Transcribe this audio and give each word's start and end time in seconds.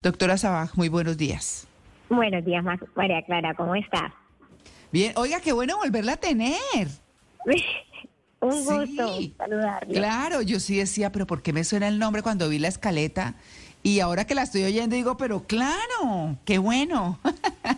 Doctora 0.00 0.38
Sabaj, 0.38 0.76
muy 0.76 0.88
buenos 0.88 1.16
días. 1.16 1.66
Buenos 2.08 2.44
días, 2.44 2.64
María 2.94 3.20
Clara, 3.22 3.54
¿cómo 3.54 3.74
estás? 3.74 4.12
Bien, 4.92 5.12
oiga, 5.16 5.40
qué 5.40 5.52
bueno 5.52 5.76
volverla 5.76 6.12
a 6.12 6.16
tener. 6.16 6.56
Un 8.40 8.64
gusto 8.64 9.18
saludarle. 9.36 9.94
Claro, 9.94 10.40
yo 10.42 10.60
sí 10.60 10.78
decía, 10.78 11.10
pero 11.10 11.26
¿por 11.26 11.42
qué 11.42 11.52
me 11.52 11.64
suena 11.64 11.88
el 11.88 11.98
nombre 11.98 12.22
cuando 12.22 12.48
vi 12.48 12.60
la 12.60 12.68
escaleta? 12.68 13.34
Y 13.82 13.98
ahora 13.98 14.24
que 14.24 14.36
la 14.36 14.42
estoy 14.42 14.62
oyendo 14.62 14.94
digo, 14.94 15.16
pero 15.16 15.42
claro, 15.42 16.36
qué 16.44 16.58
bueno. 16.58 17.18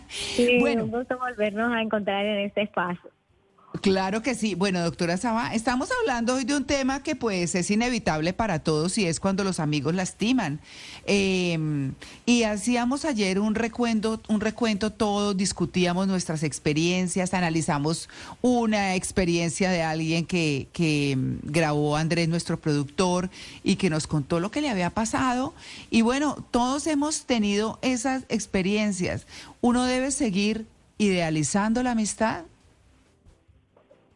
Sí, 0.09 0.59
bueno. 0.59 0.83
un 0.83 0.91
gusto 0.91 1.17
volvernos 1.17 1.73
a 1.73 1.81
encontrar 1.81 2.23
en 2.25 2.45
este 2.45 2.63
espacio. 2.63 3.09
Claro 3.81 4.21
que 4.21 4.35
sí. 4.35 4.53
Bueno, 4.53 4.79
doctora 4.81 5.17
Saba, 5.17 5.55
estamos 5.55 5.89
hablando 6.01 6.35
hoy 6.35 6.43
de 6.43 6.55
un 6.55 6.65
tema 6.65 7.01
que 7.01 7.15
pues 7.15 7.55
es 7.55 7.71
inevitable 7.71 8.31
para 8.31 8.59
todos 8.59 8.95
y 8.99 9.07
es 9.07 9.19
cuando 9.19 9.43
los 9.43 9.59
amigos 9.59 9.95
lastiman. 9.95 10.59
Em, 11.07 11.95
y 12.27 12.43
hacíamos 12.43 13.05
ayer 13.05 13.39
un 13.39 13.55
recuento, 13.55 14.21
un 14.27 14.39
recuento 14.39 14.91
todos, 14.91 15.35
discutíamos 15.35 16.07
nuestras 16.07 16.43
experiencias, 16.43 17.33
analizamos 17.33 18.07
una 18.43 18.93
experiencia 18.93 19.71
de 19.71 19.81
alguien 19.81 20.27
que, 20.27 20.67
que 20.73 21.17
grabó 21.41 21.97
Andrés, 21.97 22.29
nuestro 22.29 22.59
productor, 22.59 23.31
y 23.63 23.77
que 23.77 23.89
nos 23.89 24.05
contó 24.05 24.39
lo 24.39 24.51
que 24.51 24.61
le 24.61 24.69
había 24.69 24.91
pasado. 24.91 25.55
Y 25.89 26.03
bueno, 26.03 26.45
todos 26.51 26.85
hemos 26.85 27.25
tenido 27.25 27.79
esas 27.81 28.25
experiencias. 28.29 29.25
Uno 29.59 29.85
debe 29.85 30.11
seguir 30.11 30.67
idealizando 30.99 31.81
la 31.81 31.91
amistad 31.91 32.43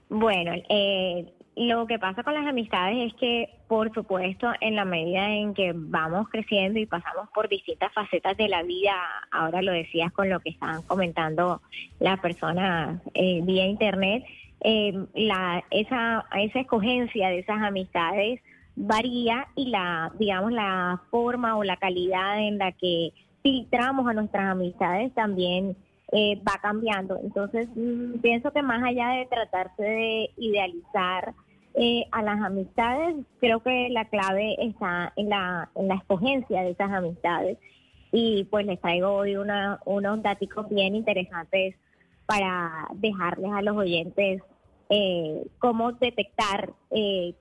bueno, 0.10 0.52
eh, 0.70 1.34
lo 1.56 1.88
que 1.88 2.00
pasa 2.00 2.24
con 2.24 2.34
las 2.34 2.46
amistades 2.46 3.12
es 3.12 3.14
que, 3.20 3.50
por 3.68 3.94
supuesto, 3.94 4.52
en 4.60 4.76
la 4.76 4.84
medida 4.84 5.30
en 5.30 5.54
que 5.54 5.72
vamos 5.74 6.28
creciendo 6.30 6.80
y 6.80 6.86
pasamos 6.86 7.30
por 7.34 7.48
distintas 7.48 7.94
facetas 7.94 8.36
de 8.36 8.50
la 8.50 8.64
vida, 8.64 8.94
ahora 9.32 9.62
lo 9.62 9.72
decías 9.72 10.12
con 10.12 10.30
lo 10.30 10.40
que 10.42 10.50
estaban 10.50 10.82
comentando 10.84 11.62
las 12.00 12.20
personas 12.20 13.02
eh, 13.14 13.40
vía 13.44 13.66
internet, 13.66 14.26
eh, 14.62 14.94
la, 15.14 15.64
esa, 15.72 16.26
esa 16.38 16.60
escogencia 16.60 17.30
de 17.30 17.40
esas 17.40 17.62
amistades 17.62 18.42
varía 18.76 19.48
y 19.56 19.70
la, 19.70 20.12
digamos, 20.20 20.52
la 20.52 21.02
forma 21.10 21.56
o 21.56 21.64
la 21.64 21.78
calidad 21.78 22.40
en 22.40 22.58
la 22.58 22.74
que 22.74 23.12
filtramos 23.44 24.08
a 24.08 24.14
nuestras 24.14 24.52
amistades 24.52 25.14
también 25.14 25.78
eh, 26.12 26.42
va 26.48 26.60
cambiando. 26.62 27.20
Entonces, 27.24 27.68
mm, 27.76 28.20
pienso 28.20 28.52
que 28.52 28.62
más 28.62 28.84
allá 28.84 29.10
de 29.10 29.26
tratarse 29.26 29.84
de 29.84 30.30
idealizar 30.38 31.34
eh, 31.74 32.06
a 32.12 32.22
las 32.22 32.40
amistades, 32.42 33.16
creo 33.40 33.62
que 33.62 33.90
la 33.90 34.06
clave 34.06 34.56
está 34.60 35.12
en 35.16 35.30
la, 35.30 35.70
en 35.76 35.88
la 35.88 35.96
escogencia 35.96 36.64
de 36.64 36.72
esas 36.72 36.92
amistades. 36.92 37.58
Y 38.12 38.46
pues 38.46 38.66
les 38.66 38.80
traigo 38.80 39.10
hoy 39.10 39.36
una, 39.36 39.82
unos 39.86 40.24
datos 40.24 40.70
bien 40.70 40.96
interesantes 40.96 41.76
para 42.26 42.88
dejarles 42.94 43.52
a 43.52 43.62
los 43.62 43.76
oyentes 43.76 44.42
eh, 44.90 45.46
cómo 45.60 45.92
detectar 45.94 46.72
eh, 46.92 47.34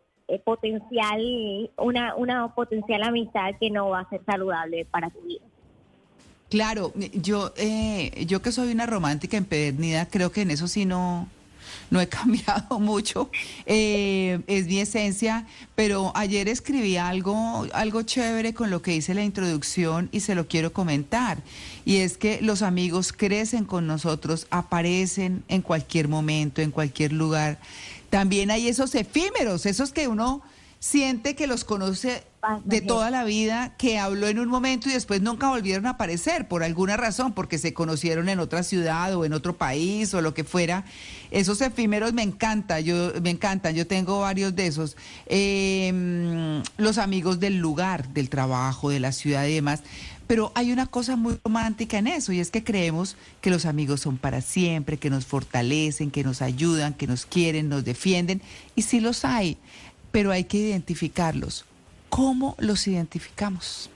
potencial, 0.45 1.71
una, 1.77 2.17
una 2.17 2.55
potencial 2.55 3.03
amistad 3.03 3.53
que 3.61 3.71
no 3.71 3.91
va 3.91 4.01
a 4.01 4.09
ser 4.09 4.25
saludable 4.25 4.85
para 4.87 5.11
tu 5.11 5.21
vida. 5.21 5.45
Claro, 6.55 6.93
yo, 7.15 7.53
eh, 7.57 8.27
yo 8.29 8.41
que 8.41 8.53
soy 8.53 8.71
una 8.71 8.87
romántica 8.87 9.37
empedernida, 9.37 10.07
creo 10.07 10.31
que 10.31 10.43
en 10.43 10.53
eso 10.53 10.69
sí 10.69 10.85
no, 10.85 11.29
no 11.91 12.01
he 12.01 12.09
cambiado 12.21 12.79
mucho. 12.79 13.29
Eh, 13.67 14.39
es 14.47 14.67
mi 14.69 14.79
esencia, 14.79 15.49
pero 15.75 16.13
ayer 16.15 16.47
escribí 16.47 16.97
algo, 16.97 17.67
algo 17.73 18.03
chévere 18.03 18.55
con 18.55 18.71
lo 18.71 18.83
que 18.83 18.95
hice 18.95 19.15
la 19.15 19.25
introducción 19.25 20.09
y 20.13 20.21
se 20.21 20.37
lo 20.37 20.47
quiero 20.47 20.73
comentar. 20.73 21.39
Y 21.85 21.97
es 21.97 22.17
que 22.17 22.41
los 22.41 22.63
amigos 22.63 23.13
crecen 23.13 23.65
con 23.65 23.89
nosotros, 23.89 24.47
aparecen 24.51 25.43
en 25.49 25.61
cualquier 25.61 26.07
momento, 26.07 26.63
en 26.63 26.71
cualquier 26.71 27.15
lugar. 27.15 27.59
También 28.11 28.53
hay 28.53 28.69
esos 28.69 28.95
efímeros, 28.95 29.67
esos 29.67 29.91
que 29.91 30.07
uno 30.07 30.41
siente 30.79 31.35
que 31.35 31.49
los 31.49 31.65
conoce 31.65 32.23
de 32.65 32.81
toda 32.81 33.11
la 33.11 33.25
vida, 33.25 33.75
que 33.77 33.99
habló 33.99 34.29
en 34.29 34.39
un 34.39 34.49
momento 34.49 34.89
y 34.89 34.93
después 34.93 35.23
nunca 35.23 35.49
volvieron 35.49 35.87
a 35.87 35.91
aparecer 35.91 36.49
por 36.49 36.63
alguna 36.63 36.97
razón, 36.97 37.33
porque 37.33 37.59
se 37.59 37.75
conocieron 37.75 38.29
en 38.29 38.39
otra 38.39 38.63
ciudad 38.63 39.15
o 39.15 39.25
en 39.25 39.33
otro 39.33 39.57
país 39.57 40.13
o 40.15 40.21
lo 40.21 40.35
que 40.35 40.45
fuera. 40.45 40.85
Esos 41.31 41.61
efímeros 41.61 42.13
me 42.13 42.23
encantan, 42.23 42.83
yo, 42.83 43.13
me 43.23 43.31
encantan, 43.31 43.75
yo 43.75 43.87
tengo 43.87 44.21
varios 44.21 44.55
de 44.55 44.67
esos. 44.67 44.97
Em, 45.27 46.63
los 46.77 46.99
amigos 46.99 47.41
del 47.41 47.59
lugar, 47.59 48.09
del 48.09 48.29
trabajo, 48.29 48.91
de 48.91 49.01
la 49.01 49.13
ciudad 49.13 49.47
y 49.47 49.55
demás. 49.55 49.83
Pero 50.27 50.53
hay 50.55 50.73
una 50.73 50.87
cosa 50.87 51.17
muy 51.17 51.39
romántica 51.45 51.99
en 51.99 52.07
eso 52.07 52.33
y 52.33 52.41
es 52.41 52.51
que 52.51 52.65
creemos 52.65 53.17
que 53.43 53.51
los 53.51 53.67
amigos 53.67 54.01
son 54.01 54.17
para 54.17 54.41
siempre, 54.41 54.97
que 54.97 55.11
nos 55.11 55.27
fortalecen, 55.27 56.11
que 56.11 56.25
nos 56.25 56.41
ayudan, 56.41 56.95
que 56.95 57.07
nos 57.07 57.27
quieren, 57.27 57.69
nos 57.69 57.85
defienden 57.85 58.41
y 58.75 58.83
sí 58.83 59.01
los 59.01 59.27
hay 59.27 59.59
pero 60.15 60.31
hay 60.31 60.45
que 60.45 60.59
identificarlos. 60.59 61.65
¿Cómo 62.15 62.55
los 62.61 62.87
identificamos? 62.87 63.91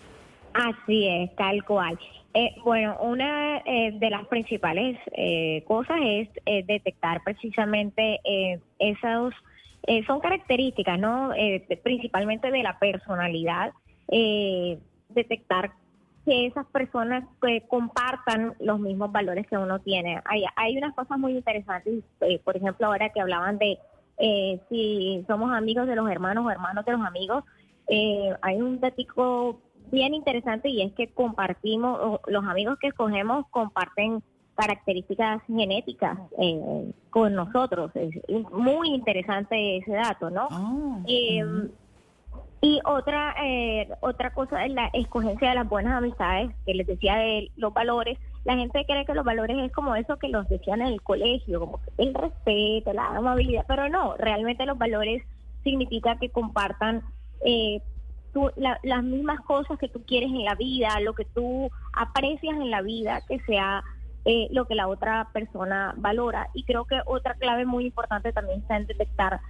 Así 0.53 1.07
es, 1.07 1.37
tal 1.37 1.65
cual. 1.65 1.97
Eh, 2.35 2.53
bueno, 2.65 2.97
una 3.01 3.59
eh, 3.59 3.93
de 3.93 4.11
las 4.11 4.27
principales 4.27 4.99
eh, 5.13 5.63
cosas 5.69 5.99
es 6.03 6.29
detectar 6.67 7.23
precisamente 7.23 8.19
esas, 8.81 9.33
son 10.05 10.19
características, 10.19 10.99
¿no? 10.99 11.31
principalmente 11.85 12.51
de 12.51 12.63
la 12.65 12.77
personalidad, 12.81 13.73
detectar 14.09 15.71
que 16.25 16.47
esas 16.47 16.67
personas 16.67 17.23
compartan 17.69 18.55
los 18.59 18.81
mismos 18.81 19.13
valores 19.13 19.47
que 19.47 19.57
uno 19.57 19.79
tiene. 19.79 20.21
Hay, 20.25 20.45
hay 20.57 20.77
unas 20.77 20.93
cosas 20.95 21.19
muy 21.19 21.37
interesantes, 21.37 22.03
por 22.45 22.57
ejemplo, 22.57 22.89
ahora 22.89 23.11
que 23.11 23.21
hablaban 23.21 23.59
de 23.59 23.79
eh, 24.19 24.61
si 24.69 25.25
somos 25.29 25.53
amigos 25.53 25.87
de 25.87 25.95
los 25.95 26.11
hermanos 26.11 26.45
o 26.45 26.51
hermanos 26.51 26.85
de 26.85 26.93
los 26.93 27.01
amigos, 27.03 27.45
eh, 27.89 28.35
hay 28.43 28.61
un 28.61 28.81
dato 28.81 29.61
bien 29.91 30.15
interesante 30.15 30.69
y 30.69 30.83
es 30.83 30.93
que 30.93 31.09
compartimos, 31.09 32.21
los 32.27 32.45
amigos 32.45 32.79
que 32.79 32.89
escogemos 32.89 33.47
comparten 33.51 34.23
características 34.55 35.43
genéticas 35.47 36.19
eh, 36.39 36.93
con 37.11 37.35
nosotros. 37.35 37.93
Es 37.95 38.11
muy 38.53 38.89
interesante 38.91 39.79
ese 39.79 39.93
dato, 39.93 40.31
¿no? 40.31 40.49
Ah, 40.51 40.99
y 42.61 42.81
otra 42.85 43.37
otra 44.01 44.35
cosa 44.35 44.65
es 44.65 44.73
la 44.73 44.89
escogencia 44.93 45.51
de 45.51 45.55
las 45.55 45.69
buenas 45.69 45.97
amistades, 45.97 46.51
que 46.67 46.75
les 46.75 46.89
decía 46.89 47.15
de 47.15 47.53
los 47.55 47.73
valores 47.73 48.19
la 48.49 48.57
gente 48.57 48.87
cree 48.87 49.05
que 49.05 49.13
los 49.13 49.27
valores 49.27 49.59
es 49.59 49.71
como 49.73 49.95
eso 49.95 50.17
que 50.17 50.31
los 50.31 50.49
decían 50.49 50.81
en 50.81 50.89
el 50.89 51.03
colegio, 51.03 51.61
como 51.61 51.81
el 51.99 52.15
respeto, 52.15 52.95
la 52.95 53.09
amabilidad, 53.09 53.67
pero 53.69 53.91
no, 53.91 54.17
realmente 54.17 54.65
los 54.65 54.79
valores 54.79 55.23
significa 55.65 56.19
que 56.19 56.31
compartan 56.31 57.03
eh, 57.45 57.81
las 58.57 59.03
mismas 59.03 59.41
cosas 59.41 59.79
que 59.79 59.89
tú 59.89 60.03
quieres 60.07 60.31
en 60.31 60.45
la 60.45 60.55
vida, 60.55 61.01
lo 61.01 61.15
que 61.15 61.25
tú 61.25 61.71
aprecias 61.93 62.57
en 62.57 62.71
la 62.71 62.83
vida, 62.83 63.23
que 63.27 63.41
sea 63.41 63.83
eh, 64.25 64.49
lo 64.53 64.67
que 64.67 64.75
la 64.75 64.87
otra 64.89 65.29
persona 65.33 65.95
valora. 65.97 66.49
Y 66.55 66.65
creo 66.65 66.85
que 66.85 67.01
otra 67.07 67.35
clave 67.35 67.65
muy 67.65 67.87
importante 67.87 68.33
también 68.33 68.61
está 68.61 68.77
en 68.77 68.87
detectar 68.87 69.41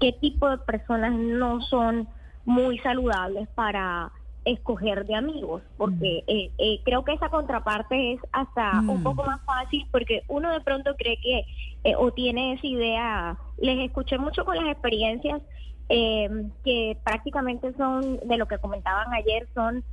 qué 0.00 0.12
tipo 0.12 0.50
de 0.50 0.58
personas 0.58 1.12
no 1.14 1.62
son 1.62 2.08
muy 2.44 2.78
saludables 2.80 3.48
para 3.54 4.12
escoger 4.44 5.06
de 5.06 5.14
amigos, 5.14 5.62
porque 5.76 6.22
mm. 6.26 6.30
eh, 6.30 6.50
eh, 6.58 6.80
creo 6.84 7.04
que 7.04 7.14
esa 7.14 7.28
contraparte 7.30 8.12
es 8.12 8.20
hasta 8.32 8.80
un 8.80 9.00
mm. 9.00 9.02
poco 9.02 9.24
más 9.24 9.40
fácil, 9.44 9.86
porque 9.90 10.22
uno 10.28 10.50
de 10.52 10.60
pronto 10.60 10.94
cree 10.96 11.16
que 11.18 11.44
eh, 11.84 11.96
o 11.96 12.12
tiene 12.12 12.54
esa 12.54 12.66
idea, 12.66 13.38
les 13.58 13.78
escuché 13.86 14.18
mucho 14.18 14.44
con 14.44 14.56
las 14.56 14.66
experiencias 14.66 15.40
que 15.88 16.96
prácticamente 17.04 17.72
son, 17.74 18.18
de 18.18 18.36
lo 18.36 18.46
que 18.46 18.58
comentaban 18.58 19.12
ayer, 19.12 19.46
son 19.54 19.84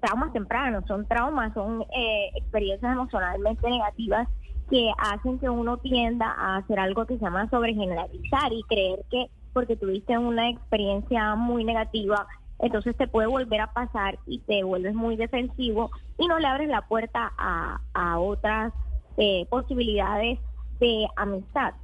traumas 0.00 0.32
tempranos, 0.32 0.84
son 0.86 1.06
traumas, 1.06 1.52
son 1.54 1.84
experiencias 2.34 2.92
emocionalmente 2.92 3.68
negativas 3.68 4.28
que 4.70 4.90
hacen 4.98 5.38
que 5.38 5.48
uno 5.48 5.76
tienda 5.78 6.34
a 6.36 6.56
hacer 6.56 6.78
algo 6.78 7.06
que 7.06 7.18
se 7.18 7.24
llama 7.24 7.48
sobregeneralizar 7.50 8.52
y 8.52 8.62
creer 8.62 9.04
que 9.10 9.28
porque 9.52 9.76
tuviste 9.76 10.18
una 10.18 10.50
experiencia 10.50 11.36
muy 11.36 11.64
negativa, 11.64 12.26
entonces 12.58 12.96
te 12.96 13.06
puede 13.06 13.28
volver 13.28 13.60
a 13.60 13.72
pasar 13.72 14.18
y 14.26 14.40
te 14.40 14.64
vuelves 14.64 14.94
muy 14.94 15.16
defensivo 15.16 15.90
y 16.18 16.26
no 16.26 16.38
le 16.38 16.46
abres 16.48 16.68
la 16.68 16.82
puerta 16.82 17.32
a, 17.38 18.18
otras 18.18 18.72
eh, 19.16 19.46
posibilidades 19.48 20.38
de 20.80 21.06
amistad. 21.16 21.74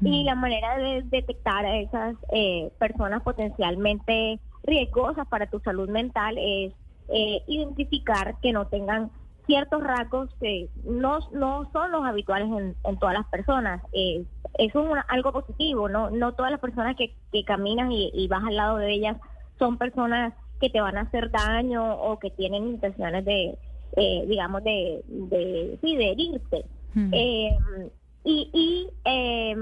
Y 0.00 0.22
mm. 0.22 0.26
la 0.26 0.34
manera 0.34 0.76
de 0.78 1.02
detectar 1.04 1.64
a 1.66 1.76
esas 1.78 2.16
eh, 2.32 2.70
personas 2.78 3.22
potencialmente 3.22 4.38
riesgosas 4.64 5.26
para 5.28 5.46
tu 5.46 5.60
salud 5.60 5.88
mental 5.88 6.36
es 6.38 6.72
eh, 7.08 7.42
identificar 7.46 8.36
que 8.40 8.52
no 8.52 8.66
tengan 8.66 9.10
ciertos 9.46 9.82
rasgos 9.82 10.28
que 10.40 10.68
no, 10.84 11.20
no 11.32 11.70
son 11.72 11.90
los 11.90 12.04
habituales 12.04 12.48
en, 12.84 12.98
todas 12.98 13.14
las 13.14 13.26
personas. 13.28 13.80
eso 14.58 14.96
es 14.96 15.02
algo 15.08 15.32
positivo, 15.32 15.88
no 15.88 16.10
no 16.10 16.32
todas 16.32 16.50
las 16.50 16.60
personas 16.60 16.96
que, 16.96 17.14
que 17.32 17.44
caminan 17.44 17.90
y, 17.90 18.10
y 18.12 18.28
vas 18.28 18.44
al 18.44 18.56
lado 18.56 18.76
de 18.76 18.92
ellas 18.92 19.16
son 19.58 19.78
personas 19.78 20.34
que 20.60 20.70
te 20.70 20.80
van 20.80 20.96
a 20.96 21.02
hacer 21.02 21.30
daño 21.30 21.94
o 21.94 22.18
que 22.18 22.30
tienen 22.30 22.68
intenciones 22.68 23.24
de, 23.24 23.56
eh, 23.96 24.24
digamos, 24.26 24.62
de, 24.64 25.02
de, 25.06 25.78
sí, 25.80 25.96
de 25.96 26.10
herirte. 26.10 26.64
Hmm. 26.94 27.12
Y, 28.24 28.50
y 28.52 28.90
eh, 29.04 29.56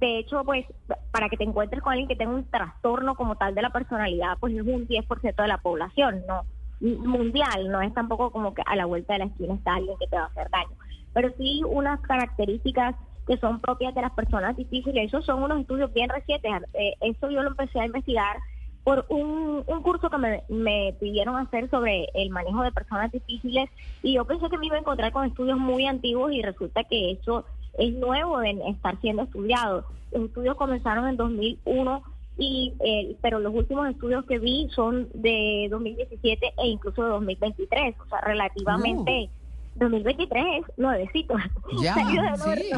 de 0.00 0.18
hecho, 0.18 0.44
pues, 0.44 0.66
para 1.10 1.28
que 1.28 1.36
te 1.36 1.44
encuentres 1.44 1.82
con 1.82 1.92
alguien 1.92 2.08
que 2.08 2.16
tenga 2.16 2.34
un 2.34 2.44
trastorno 2.44 3.14
como 3.14 3.36
tal 3.36 3.54
de 3.54 3.62
la 3.62 3.70
personalidad, 3.70 4.36
pues 4.38 4.54
es 4.54 4.62
un 4.62 4.86
10% 4.86 5.42
de 5.42 5.48
la 5.48 5.58
población, 5.58 6.22
¿no? 6.26 6.44
Mundial, 6.80 7.70
no 7.70 7.80
es 7.80 7.94
tampoco 7.94 8.30
como 8.30 8.54
que 8.54 8.62
a 8.66 8.74
la 8.74 8.86
vuelta 8.86 9.12
de 9.12 9.20
la 9.20 9.24
esquina 9.26 9.54
está 9.54 9.74
alguien 9.74 9.96
que 9.98 10.08
te 10.08 10.16
va 10.16 10.24
a 10.24 10.26
hacer 10.26 10.50
daño. 10.50 10.76
Pero 11.14 11.32
sí 11.38 11.62
unas 11.64 12.00
características 12.00 12.96
que 13.26 13.36
son 13.36 13.60
propias 13.60 13.94
de 13.94 14.02
las 14.02 14.12
personas 14.12 14.56
difíciles. 14.56 15.06
Esos 15.06 15.24
son 15.24 15.42
unos 15.42 15.60
estudios 15.60 15.92
bien 15.92 16.08
recientes. 16.08 16.50
Eh, 16.74 16.94
eso 17.00 17.30
yo 17.30 17.42
lo 17.42 17.50
empecé 17.50 17.80
a 17.80 17.86
investigar 17.86 18.36
por 18.84 19.06
un, 19.08 19.62
un 19.66 19.82
curso 19.82 20.10
que 20.10 20.42
me, 20.48 20.94
pidieron 20.98 21.36
hacer 21.36 21.70
sobre 21.70 22.08
el 22.14 22.30
manejo 22.30 22.62
de 22.62 22.72
personas 22.72 23.12
difíciles 23.12 23.70
y 24.02 24.14
yo 24.14 24.24
pensé 24.24 24.48
que 24.48 24.58
me 24.58 24.66
iba 24.66 24.76
a 24.76 24.80
encontrar 24.80 25.12
con 25.12 25.24
estudios 25.24 25.58
muy 25.58 25.86
antiguos 25.86 26.32
y 26.32 26.42
resulta 26.42 26.82
que 26.84 27.12
eso 27.12 27.44
es 27.78 27.94
nuevo 27.94 28.42
en 28.42 28.60
estar 28.62 29.00
siendo 29.00 29.22
estudiado. 29.22 29.84
Los 30.12 30.24
estudios 30.26 30.56
comenzaron 30.56 31.08
en 31.08 31.16
2001 31.16 32.02
y 32.38 32.72
eh, 32.80 33.16
pero 33.22 33.38
los 33.40 33.54
últimos 33.54 33.88
estudios 33.88 34.24
que 34.26 34.38
vi 34.38 34.68
son 34.74 35.08
de 35.14 35.68
2017 35.70 36.54
e 36.58 36.66
incluso 36.66 37.02
de 37.04 37.10
2023, 37.10 37.94
o 38.00 38.08
sea, 38.08 38.20
relativamente 38.22 39.28
2023 39.76 40.44
es 40.68 40.78
nuevecito. 40.78 41.34
Ya, 41.82 41.94
sí. 41.94 42.70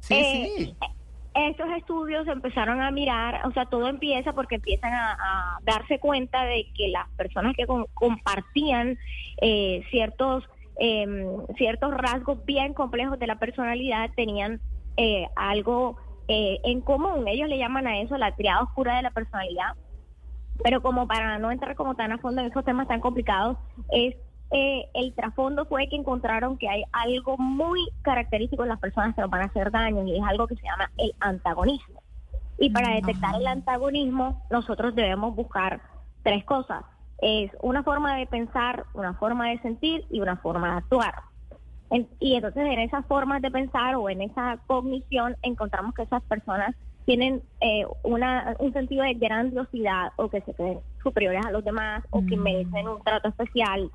Sí, 0.00 0.14
Eh, 0.14 0.52
sí. 0.56 0.74
Estos 1.38 1.68
estudios 1.76 2.26
empezaron 2.28 2.80
a 2.80 2.90
mirar, 2.90 3.46
o 3.46 3.52
sea, 3.52 3.66
todo 3.66 3.88
empieza 3.88 4.32
porque 4.32 4.54
empiezan 4.54 4.94
a, 4.94 5.12
a 5.12 5.58
darse 5.64 5.98
cuenta 5.98 6.44
de 6.46 6.66
que 6.74 6.88
las 6.88 7.06
personas 7.10 7.54
que 7.54 7.66
con- 7.66 7.84
compartían 7.92 8.96
eh, 9.42 9.82
ciertos 9.90 10.44
em, 10.78 11.46
ciertos 11.56 11.92
rasgos 11.94 12.44
bien 12.44 12.74
complejos 12.74 13.18
de 13.18 13.26
la 13.26 13.38
personalidad 13.38 14.10
tenían 14.14 14.60
eh, 14.96 15.26
algo 15.36 15.96
eh, 16.28 16.58
en 16.64 16.80
común. 16.80 17.28
Ellos 17.28 17.48
le 17.48 17.58
llaman 17.58 17.86
a 17.86 18.00
eso 18.00 18.16
la 18.16 18.34
triada 18.34 18.62
oscura 18.62 18.96
de 18.96 19.02
la 19.02 19.10
personalidad. 19.10 19.74
Pero 20.62 20.82
como 20.82 21.06
para 21.06 21.38
no 21.38 21.50
entrar 21.50 21.76
como 21.76 21.94
tan 21.94 22.12
a 22.12 22.18
fondo 22.18 22.40
en 22.40 22.48
esos 22.48 22.64
temas 22.64 22.88
tan 22.88 23.00
complicados, 23.00 23.58
es 23.90 24.16
eh, 24.50 24.88
el 24.94 25.12
trasfondo 25.14 25.66
fue 25.66 25.88
que 25.88 25.96
encontraron 25.96 26.56
que 26.56 26.68
hay 26.68 26.84
algo 26.92 27.36
muy 27.36 27.80
característico 28.02 28.62
en 28.62 28.68
las 28.68 28.78
personas 28.78 29.14
que 29.14 29.20
nos 29.20 29.30
van 29.30 29.42
a 29.42 29.46
hacer 29.46 29.70
daño 29.70 30.04
y 30.04 30.16
es 30.16 30.24
algo 30.24 30.46
que 30.46 30.56
se 30.56 30.62
llama 30.62 30.90
el 30.98 31.12
antagonismo. 31.20 32.02
Y 32.58 32.70
para 32.70 32.94
detectar 32.94 33.34
el 33.34 33.46
antagonismo, 33.46 34.46
nosotros 34.50 34.94
debemos 34.94 35.34
buscar 35.34 35.80
tres 36.22 36.44
cosas. 36.44 36.84
Es 37.18 37.50
una 37.62 37.82
forma 37.82 38.16
de 38.16 38.26
pensar, 38.26 38.84
una 38.94 39.14
forma 39.14 39.48
de 39.48 39.58
sentir 39.60 40.04
y 40.10 40.20
una 40.20 40.36
forma 40.36 40.72
de 40.72 40.76
actuar. 40.78 41.14
En- 41.90 42.08
y 42.18 42.34
entonces 42.34 42.64
en 42.66 42.80
esas 42.80 43.06
formas 43.06 43.40
de 43.42 43.50
pensar 43.50 43.94
o 43.96 44.10
en 44.10 44.20
esa 44.22 44.58
cognición 44.66 45.36
encontramos 45.42 45.94
que 45.94 46.02
esas 46.02 46.22
personas 46.24 46.74
tienen 47.04 47.40
eh, 47.60 47.86
una, 48.02 48.56
un 48.58 48.72
sentido 48.72 49.04
de 49.04 49.14
grandiosidad 49.14 50.12
o 50.16 50.28
que 50.28 50.40
se 50.40 50.52
creen 50.54 50.80
superiores 51.02 51.46
a 51.46 51.52
los 51.52 51.64
demás 51.64 52.02
o 52.10 52.20
que 52.26 52.36
Mm. 52.36 52.42
merecen 52.42 52.88
un 52.88 53.02
trato 53.04 53.28
especial. 53.28 53.90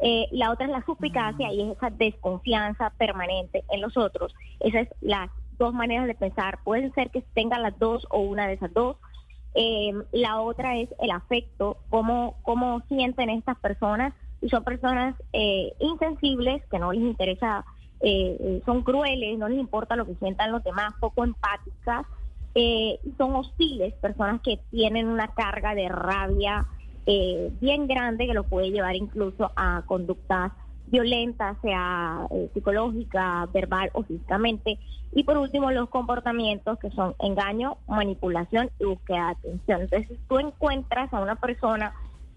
Eh, 0.00 0.26
la 0.32 0.50
otra 0.50 0.66
es 0.66 0.72
la 0.72 0.84
suspicacia 0.84 1.52
y 1.52 1.60
es 1.60 1.76
esa 1.76 1.90
desconfianza 1.90 2.90
permanente 2.98 3.64
en 3.70 3.80
los 3.82 3.96
otros. 3.96 4.34
Esas 4.60 4.82
es 4.82 4.88
las 5.02 5.30
dos 5.58 5.72
maneras 5.74 6.06
de 6.06 6.14
pensar. 6.14 6.58
Pueden 6.64 6.92
ser 6.94 7.10
que 7.10 7.22
tengan 7.34 7.62
las 7.62 7.78
dos 7.78 8.06
o 8.10 8.20
una 8.20 8.46
de 8.46 8.54
esas 8.54 8.72
dos. 8.72 8.96
Eh, 9.54 9.92
la 10.12 10.40
otra 10.40 10.76
es 10.76 10.88
el 11.00 11.10
afecto, 11.10 11.78
cómo, 11.90 12.36
cómo 12.42 12.82
sienten 12.88 13.30
estas 13.30 13.58
personas. 13.58 14.12
Y 14.40 14.48
son 14.48 14.64
personas 14.64 15.14
eh, 15.32 15.72
insensibles, 15.80 16.62
que 16.70 16.78
no 16.78 16.92
les 16.92 17.02
interesa, 17.02 17.64
eh, 18.00 18.36
eh, 18.38 18.62
son 18.66 18.82
crueles, 18.82 19.38
no 19.38 19.48
les 19.48 19.58
importa 19.58 19.96
lo 19.96 20.04
que 20.04 20.14
sientan 20.16 20.52
los 20.52 20.62
demás, 20.62 20.94
poco 21.00 21.24
empáticas. 21.24 22.06
Eh, 22.54 23.00
son 23.18 23.34
hostiles, 23.34 23.94
personas 23.94 24.40
que 24.42 24.60
tienen 24.70 25.08
una 25.08 25.28
carga 25.28 25.74
de 25.74 25.88
rabia 25.88 26.66
eh, 27.06 27.52
bien 27.60 27.86
grande 27.86 28.26
que 28.26 28.32
lo 28.32 28.44
puede 28.44 28.70
llevar 28.70 28.96
incluso 28.96 29.52
a 29.56 29.82
conductas 29.86 30.52
violentas, 30.94 31.56
sea 31.60 32.28
eh, 32.30 32.48
psicológica, 32.54 33.48
verbal 33.52 33.90
o 33.94 34.04
físicamente. 34.04 34.78
Y 35.12 35.24
por 35.24 35.36
último, 35.38 35.72
los 35.72 35.88
comportamientos 35.88 36.78
que 36.78 36.90
son 36.90 37.14
engaño, 37.18 37.78
manipulación 37.88 38.70
y 38.78 38.84
búsqueda 38.84 39.26
de 39.26 39.32
atención. 39.32 39.82
Entonces, 39.82 40.18
tú 40.28 40.38
encuentras 40.38 41.12
a 41.12 41.20
una 41.20 41.34
persona 41.34 41.92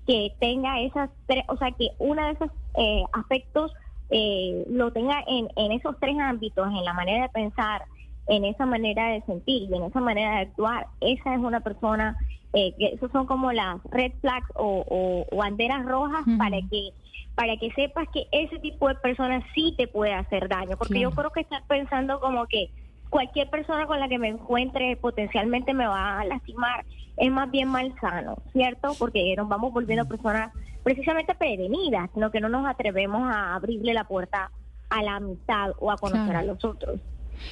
que 0.08 0.34
tenga 0.40 0.82
esas 0.82 1.12
tres, 1.28 1.44
o 1.50 1.58
sea, 1.58 1.72
que 1.72 1.90
uno 2.00 2.26
de 2.26 2.32
esos 2.32 2.50
eh, 2.78 3.04
aspectos 3.14 3.72
eh, 4.10 4.66
lo 4.70 4.92
tenga 4.92 5.24
en, 5.28 5.50
en 5.56 5.72
esos 5.74 5.96
tres 6.00 6.18
ámbitos, 6.20 6.68
en 6.68 6.84
la 6.84 6.94
manera 6.94 7.24
de 7.24 7.30
pensar, 7.30 7.84
en 8.28 8.44
esa 8.44 8.66
manera 8.66 9.10
de 9.10 9.22
sentir 9.22 9.70
y 9.70 9.76
en 9.76 9.84
esa 9.84 10.00
manera 10.00 10.32
de 10.32 10.42
actuar, 10.48 10.88
esa 11.02 11.34
es 11.36 11.40
una 11.40 11.60
persona, 11.60 12.18
eh, 12.54 12.74
que 12.78 12.88
esos 12.94 13.12
son 13.12 13.26
como 13.28 13.52
las 13.52 13.82
red 13.92 14.14
flags 14.22 14.48
o, 14.56 14.84
o- 14.88 15.26
o 15.30 15.38
banderas 15.38 15.86
rojas 15.86 16.24
para 16.38 16.58
que 16.70 16.90
para 17.36 17.56
que 17.58 17.72
sepas 17.74 18.08
que 18.12 18.28
ese 18.32 18.58
tipo 18.60 18.88
de 18.88 18.96
personas 18.96 19.44
sí 19.54 19.76
te 19.78 19.88
puede 19.88 20.12
hacer 20.14 20.50
daño, 20.50 20.76
porque 20.76 21.00
yo 21.00 21.12
creo 21.12 21.30
que 21.30 21.42
estás 21.42 21.62
pensando 21.68 22.20
como 22.20 22.48
que 22.48 22.72
cualquier 23.12 23.48
persona 23.52 23.86
con 23.86 24.00
la 24.00 24.10
que 24.10 24.18
me 24.18 24.28
encuentre 24.30 24.98
potencialmente 24.98 25.72
me 25.76 25.86
va 25.86 26.20
a 26.20 26.26
lastimar, 26.26 26.84
es 27.16 27.32
más 27.32 27.52
bien 27.52 27.68
malsano, 27.70 28.38
¿cierto? 28.54 28.96
Porque 28.98 29.36
nos 29.38 29.48
vamos 29.48 29.72
volviendo 29.72 30.08
personas 30.08 30.52
precisamente 30.84 31.36
prevenidas, 31.36 32.10
sino 32.16 32.32
que 32.32 32.40
no 32.42 32.50
nos 32.50 32.66
atrevemos 32.66 33.22
a 33.32 33.54
abrirle 33.54 33.94
la 33.94 34.06
puerta 34.06 34.50
a 34.90 35.04
la 35.04 35.18
amistad 35.18 35.74
o 35.80 35.92
a 35.92 35.98
conocer 35.98 36.24
Claro. 36.26 36.40
a 36.40 36.44
los 36.44 36.66
otros. 36.66 37.00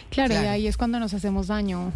Claro, 0.10 0.34
y 0.34 0.38
Claro. 0.38 0.50
ahí 0.50 0.66
es 0.68 0.78
cuando 0.78 1.00
nos 1.00 1.14
hacemos 1.14 1.48
daño. 1.48 1.92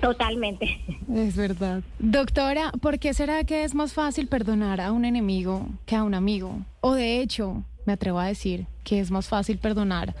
Totalmente. 0.00 0.80
Es 1.12 1.36
verdad. 1.36 1.82
Doctora, 1.98 2.70
¿por 2.80 2.98
qué 2.98 3.14
será 3.14 3.42
que 3.44 3.64
es 3.64 3.74
más 3.74 3.92
fácil 3.92 4.28
perdonar 4.28 4.80
a 4.80 4.92
un 4.92 5.04
enemigo 5.04 5.66
que 5.86 5.96
a 5.96 6.02
un 6.04 6.14
amigo? 6.14 6.58
O 6.80 6.94
de 6.94 7.20
hecho, 7.20 7.62
me 7.84 7.94
atrevo 7.94 8.18
a 8.20 8.26
decir 8.26 8.66
que 8.84 9.00
es 9.00 9.10
más 9.10 9.28
fácil 9.28 9.58
perdonar 9.58 10.14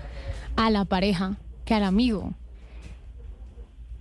a 0.56 0.70
la 0.70 0.84
pareja 0.84 1.36
que 1.64 1.74
al 1.74 1.84
amigo. 1.84 2.32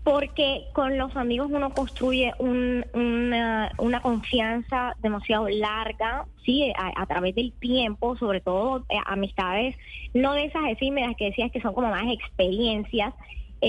Porque 0.04 0.64
con 0.74 0.98
los 0.98 1.16
amigos 1.18 1.50
uno 1.52 1.72
construye 1.74 2.32
un- 2.40 2.86
una, 2.94 3.72
una 3.78 4.02
confianza 4.02 4.96
demasiado 5.02 5.50
larga, 5.50 6.26
sí, 6.46 6.72
a, 6.78 7.02
a 7.02 7.06
través 7.08 7.36
del 7.36 7.52
tiempo, 7.52 8.16
sobre 8.16 8.40
todo 8.40 8.86
eh, 8.90 8.96
amistades, 9.06 9.76
no 10.14 10.32
de 10.34 10.46
esas 10.46 10.64
efímeras 10.70 11.14
que 11.18 11.26
decías 11.26 11.52
que 11.52 11.60
son 11.62 11.74
como 11.74 11.90
más 11.90 12.06
experiencias, 12.10 13.14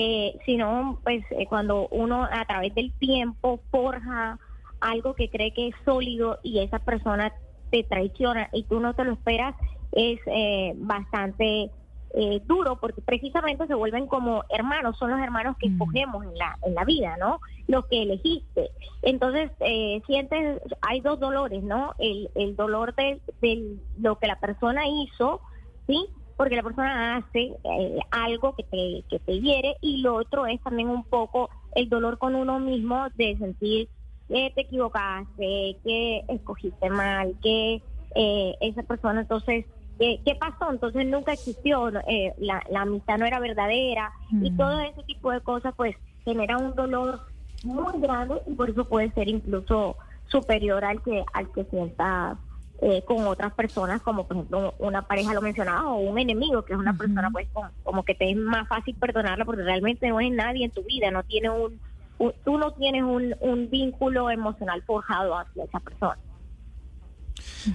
eh, 0.01 0.39
sino 0.45 0.97
pues 1.03 1.25
eh, 1.31 1.45
cuando 1.45 1.89
uno 1.89 2.23
a 2.23 2.45
través 2.45 2.73
del 2.73 2.93
tiempo 2.93 3.59
forja 3.69 4.39
algo 4.79 5.13
que 5.13 5.29
cree 5.29 5.53
que 5.53 5.67
es 5.67 5.75
sólido 5.83 6.39
y 6.41 6.59
esa 6.59 6.79
persona 6.79 7.33
te 7.69 7.83
traiciona 7.83 8.49
y 8.53 8.63
tú 8.63 8.79
no 8.79 8.93
te 8.93 9.03
lo 9.03 9.11
esperas, 9.11 9.55
es 9.91 10.17
eh, 10.27 10.71
bastante 10.77 11.69
eh, 12.13 12.41
duro 12.45 12.77
porque 12.77 13.01
precisamente 13.01 13.67
se 13.67 13.73
vuelven 13.75 14.07
como 14.07 14.45
hermanos, 14.49 14.97
son 14.97 15.11
los 15.11 15.19
hermanos 15.19 15.57
que 15.59 15.67
Mm. 15.67 15.73
escogemos 15.73 16.23
en 16.23 16.37
la, 16.37 16.57
en 16.61 16.75
la 16.75 16.85
vida, 16.85 17.17
¿no? 17.19 17.41
Los 17.67 17.85
que 17.87 18.01
elegiste. 18.01 18.71
Entonces, 19.01 19.51
eh, 19.59 20.01
sientes, 20.07 20.61
hay 20.81 21.01
dos 21.01 21.19
dolores, 21.19 21.61
¿no? 21.61 21.93
El, 21.99 22.29
el 22.35 22.55
dolor 22.55 22.95
de, 22.95 23.21
de 23.41 23.75
lo 23.99 24.17
que 24.17 24.27
la 24.27 24.39
persona 24.39 24.87
hizo, 24.87 25.41
¿sí? 25.87 26.07
Porque 26.39 26.55
la 26.55 26.63
persona 26.63 27.17
hace 27.17 27.53
eh, 27.65 27.99
algo 28.11 28.55
que 28.55 28.63
te, 28.63 29.03
que 29.09 29.19
te 29.19 29.41
hiere 29.41 29.75
y 29.81 29.97
lo 29.97 30.15
otro 30.15 30.45
es 30.45 30.61
también 30.63 30.87
un 30.87 31.03
poco 31.03 31.49
el 31.75 31.89
dolor 31.89 32.17
con 32.17 32.33
uno 32.33 32.61
mismo 32.61 33.07
de 33.15 33.37
sentir 33.37 33.89
que 34.29 34.49
te 34.55 34.61
equivocaste, 34.61 35.77
que 35.83 36.23
escogiste 36.29 36.89
mal, 36.89 37.35
que 37.43 37.83
eh, 38.15 38.55
esa 38.61 38.83
persona 38.83 39.19
entonces 39.19 39.65
eh, 39.99 40.21
¿Qué 40.23 40.33
pasó? 40.35 40.71
Entonces 40.71 41.05
nunca 41.05 41.33
existió, 41.33 41.89
eh, 42.07 42.33
la, 42.37 42.63
la 42.69 42.83
amistad 42.83 43.17
no 43.17 43.25
era 43.25 43.41
verdadera 43.41 44.13
y 44.31 44.49
Mm. 44.49 44.55
todo 44.55 44.79
ese 44.79 45.03
tipo 45.03 45.29
de 45.29 45.41
cosas 45.41 45.73
pues 45.75 45.93
genera 46.23 46.57
un 46.57 46.73
dolor 46.73 47.19
muy 47.63 47.99
grande 47.99 48.41
y 48.47 48.53
por 48.53 48.69
eso 48.69 48.85
puede 48.85 49.11
ser 49.11 49.27
incluso 49.27 49.97
superior 50.27 50.85
al 50.85 51.01
que 51.01 51.25
al 51.33 51.51
que 51.51 51.65
sienta 51.65 52.39
eh, 52.81 53.03
con 53.05 53.27
otras 53.27 53.53
personas 53.53 54.01
como 54.01 54.25
por 54.25 54.37
ejemplo 54.37 54.73
una 54.79 55.01
pareja 55.01 55.33
lo 55.33 55.41
mencionaba 55.41 55.91
o 55.91 55.97
un 55.99 56.17
enemigo 56.17 56.63
que 56.63 56.73
es 56.73 56.79
una 56.79 56.95
persona 56.95 57.29
pues 57.29 57.47
como, 57.51 57.69
como 57.83 58.03
que 58.03 58.15
te 58.15 58.29
es 58.31 58.37
más 58.37 58.67
fácil 58.69 58.95
perdonarla 58.95 59.43
porque 59.45 59.63
realmente 59.63 60.07
no 60.07 60.19
es 60.21 60.31
nadie 60.31 60.65
en 60.65 60.71
tu 60.71 60.83
vida, 60.83 61.11
no 61.11 61.23
tiene 61.23 61.49
un, 61.49 61.79
un- 62.19 62.33
tú 62.45 62.57
no 62.57 62.71
tienes 62.71 63.03
un, 63.03 63.35
un 63.41 63.69
vínculo 63.69 64.29
emocional 64.29 64.81
forjado 64.83 65.37
hacia 65.37 65.65
esa 65.65 65.79
persona. 65.81 66.17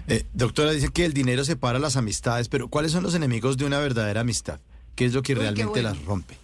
Eh, 0.09 0.25
doctora, 0.33 0.71
dice 0.73 0.89
que 0.93 1.05
el 1.05 1.13
dinero 1.13 1.45
separa 1.45 1.79
las 1.79 1.97
amistades, 1.97 2.49
pero 2.49 2.69
¿cuáles 2.69 2.93
son 2.93 3.03
los 3.03 3.15
enemigos 3.15 3.57
de 3.59 3.65
una 3.67 3.79
verdadera 3.81 4.23
amistad? 4.23 4.61
¿Qué 4.95 5.05
es 5.05 5.15
lo 5.15 5.23
que 5.23 5.35
realmente 5.35 5.65
bueno. 5.83 5.89
las 5.91 6.05
rompe? 6.05 6.35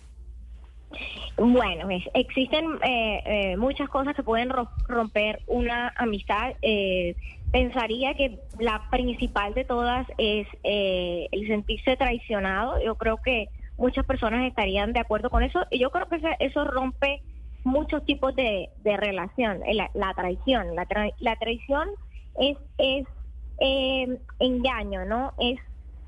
Bueno, 1.39 1.89
es- 1.91 2.05
existen 2.15 2.67
eh, 2.83 3.23
eh, 3.25 3.57
muchas 3.57 3.89
cosas 3.89 4.15
que 4.15 4.23
pueden 4.23 4.51
ro- 4.51 4.69
romper 4.89 5.41
una 5.47 5.93
amistad. 5.97 6.53
eh, 6.63 7.17
pensaría 7.51 8.15
que 8.15 8.39
la 8.59 8.89
principal 8.91 9.55
de 9.55 9.65
todas 9.65 10.07
es 10.19 10.47
eh, 10.63 11.29
el 11.33 11.47
sentirse 11.47 11.97
traicionado. 11.97 12.81
Yo 12.83 12.95
creo 12.95 13.19
que 13.19 13.49
muchas 13.77 14.05
personas 14.07 14.47
estarían 14.47 14.93
de 14.93 15.01
acuerdo 15.01 15.31
con 15.31 15.43
eso 15.43 15.61
y 15.71 15.79
yo 15.79 15.91
creo 15.91 16.09
que 16.09 16.21
eso 16.41 16.65
rompe 16.65 17.23
muchos 17.65 18.05
tipos 18.05 18.35
de, 18.37 18.71
relación, 18.85 19.63
eh, 19.67 19.75
la, 19.75 20.15
traición. 20.15 20.75
La, 20.75 20.87
la, 21.19 21.37
traición 21.37 21.89
es, 22.39 22.57
es 22.79 23.07
eh, 23.59 24.19
engaño, 24.39 25.05
¿no? 25.05 25.33
Es, 25.39 25.59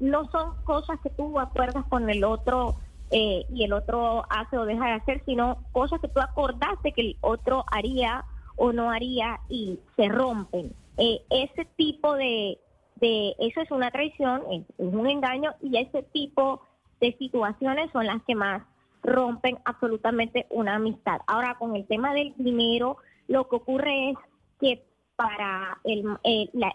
no 0.01 0.31
son 0.31 0.55
cosas 0.65 0.99
que 1.03 1.11
tú 1.11 1.39
acuerdas 1.39 1.85
con 1.89 2.09
el 2.09 2.25
otro 2.25 2.77
y 3.15 3.63
el 3.63 3.75
otro 3.75 4.25
hace 4.31 4.57
o 4.57 4.65
deja 4.65 4.87
de 4.87 4.93
hacer, 4.93 5.23
sino 5.27 5.59
cosas 5.73 6.01
que 6.01 6.09
tú 6.09 6.19
acordaste 6.19 6.93
que 6.93 7.03
el 7.03 7.17
otro 7.21 7.63
haría 7.71 8.25
o 8.57 8.73
no 8.73 8.91
haría 8.91 9.39
y 9.51 9.79
se 9.97 10.09
rompen. 10.09 10.73
Eh, 10.99 11.23
ese 11.31 11.65
tipo 11.77 12.15
de, 12.15 12.59
de, 12.97 13.35
eso 13.39 13.61
es 13.61 13.71
una 13.71 13.91
traición, 13.91 14.43
es, 14.51 14.63
un 14.79 15.09
engaño 15.09 15.55
y 15.61 15.79
ese 15.79 16.03
tipo 16.05 16.63
de 17.01 17.17
situaciones 17.19 17.91
son 17.93 18.07
las 18.07 18.23
que 18.25 18.35
más 18.35 18.63
rompen 19.03 19.59
absolutamente 19.65 20.47
una 20.51 20.77
amistad. 20.77 21.21
Ahora, 21.27 21.57
con 21.59 21.75
el 21.75 21.87
tema 21.87 22.15
del 22.15 22.35
dinero, 22.37 22.99
lo 23.27 23.49
que 23.49 23.57
ocurre 23.57 24.11
es 24.11 24.17
que 24.61 24.85
para 25.17 25.81
el, 25.85 26.05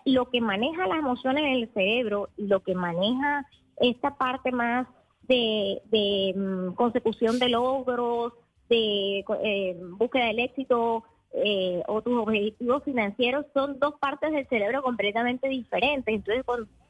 lo 0.06 0.30
que 0.30 0.42
maneja 0.42 0.88
las 0.88 1.00
emociones 1.00 1.44
en 1.44 1.54
el 1.54 1.74
cerebro 1.74 2.30
y 2.38 2.48
lo 2.48 2.62
que 2.62 2.76
maneja 2.76 3.46
esta 3.78 4.18
parte 4.18 4.52
más 4.52 4.88
de, 5.24 5.82
de 5.86 6.34
mm, 6.36 6.74
consecución 6.74 7.40
de 7.40 7.50
logros, 7.50 8.34
de 8.70 9.24
eh, 9.44 9.80
búsqueda 9.98 10.26
del 10.26 10.40
éxito, 10.40 11.04
eh, 11.34 11.84
o 11.88 12.02
tus 12.02 12.18
objetivos 12.18 12.84
financieros 12.84 13.46
son 13.54 13.80
dos 13.80 13.96
partes 14.00 14.32
del 14.32 14.48
cerebro 14.48 14.82
completamente 14.82 15.48
diferentes. 15.48 16.14
Entonces, 16.14 16.44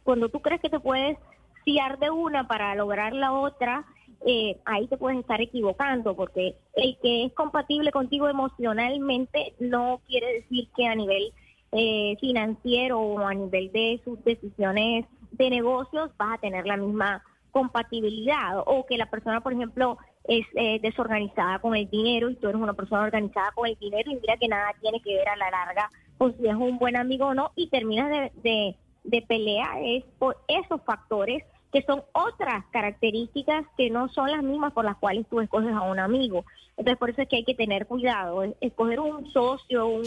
cuando, 0.04 0.30
tú 0.30 0.42
crees 0.42 0.62
que 0.62 0.70
te 0.70 0.80
puedes 0.80 1.18
fiar 1.66 2.00
de 2.00 2.10
una 2.10 2.48
para 2.48 2.76
lograr 2.76 3.14
la 3.14 3.34
otra, 3.34 3.86
eh, 4.26 4.58
ahí 4.66 4.88
te 4.88 4.98
puedes 4.98 5.20
estar 5.20 5.42
equivocando, 5.42 6.16
porque 6.16 6.56
el 6.76 6.98
que 7.02 7.26
es 7.26 7.34
compatible 7.34 7.92
contigo 7.92 8.30
emocionalmente 8.30 9.54
no 9.60 10.02
quiere 10.08 10.34
decir 10.34 10.70
que 10.76 10.88
a 10.88 10.96
nivel 10.96 11.34
eh, 11.72 12.16
financiero 12.20 13.00
o 13.00 13.20
a 13.20 13.34
nivel 13.34 13.72
de 13.72 14.00
sus 14.06 14.24
decisiones 14.24 15.06
de 15.32 15.50
negocios 15.50 16.10
vas 16.18 16.36
a 16.36 16.42
tener 16.42 16.66
la 16.66 16.78
misma 16.78 17.24
compatibilidad 17.52 18.64
o 18.66 18.86
que 18.86 18.98
la 18.98 19.10
persona, 19.10 19.42
por 19.42 19.52
ejemplo, 19.52 19.98
es 20.28 20.46
eh, 20.56 20.80
desorganizada 20.82 21.60
con 21.60 21.76
el 21.76 21.90
dinero 21.90 22.30
y 22.30 22.36
tú 22.36 22.48
eres 22.48 22.62
una 22.62 22.74
persona 22.74 23.04
organizada 23.04 23.52
con 23.52 23.68
el 23.68 23.78
dinero 23.80 24.12
y 24.12 24.16
mira 24.16 24.38
que 24.38 24.48
nada 24.48 24.74
tiene 24.82 25.02
que 25.02 25.16
ver 25.16 25.28
a 25.30 25.36
la 25.36 25.50
larga 25.50 25.90
con 26.18 26.36
si 26.38 26.48
es 26.48 26.56
un 26.56 26.78
buen 26.78 26.96
amigo 26.96 27.28
o 27.28 27.34
no 27.34 27.52
y 27.56 27.68
terminas 27.68 28.10
de, 28.10 28.32
de, 28.44 28.76
de 29.04 29.22
pelea 29.22 29.80
es 29.82 30.04
por 30.20 30.38
esos 30.48 30.82
factores 30.82 31.44
que 31.72 31.82
son 31.84 32.04
otras 32.14 32.66
características 32.72 33.66
que 33.78 33.90
no 33.90 34.10
son 34.10 34.32
las 34.32 34.44
mismas 34.44 34.74
por 34.74 34.86
las 34.86 34.98
cuales 34.98 35.26
tú 35.30 35.42
escoges 35.42 35.74
a 35.74 35.82
un 35.82 36.00
amigo. 36.00 36.46
Entonces 36.78 36.98
por 36.98 37.10
eso 37.10 37.22
es 37.22 37.28
que 37.28 37.38
hay 37.38 37.44
que 37.44 37.56
tener 37.56 37.88
cuidado, 37.88 38.44
escoger 38.62 39.00
un 39.00 39.30
socio, 39.32 39.88
un, 39.88 40.04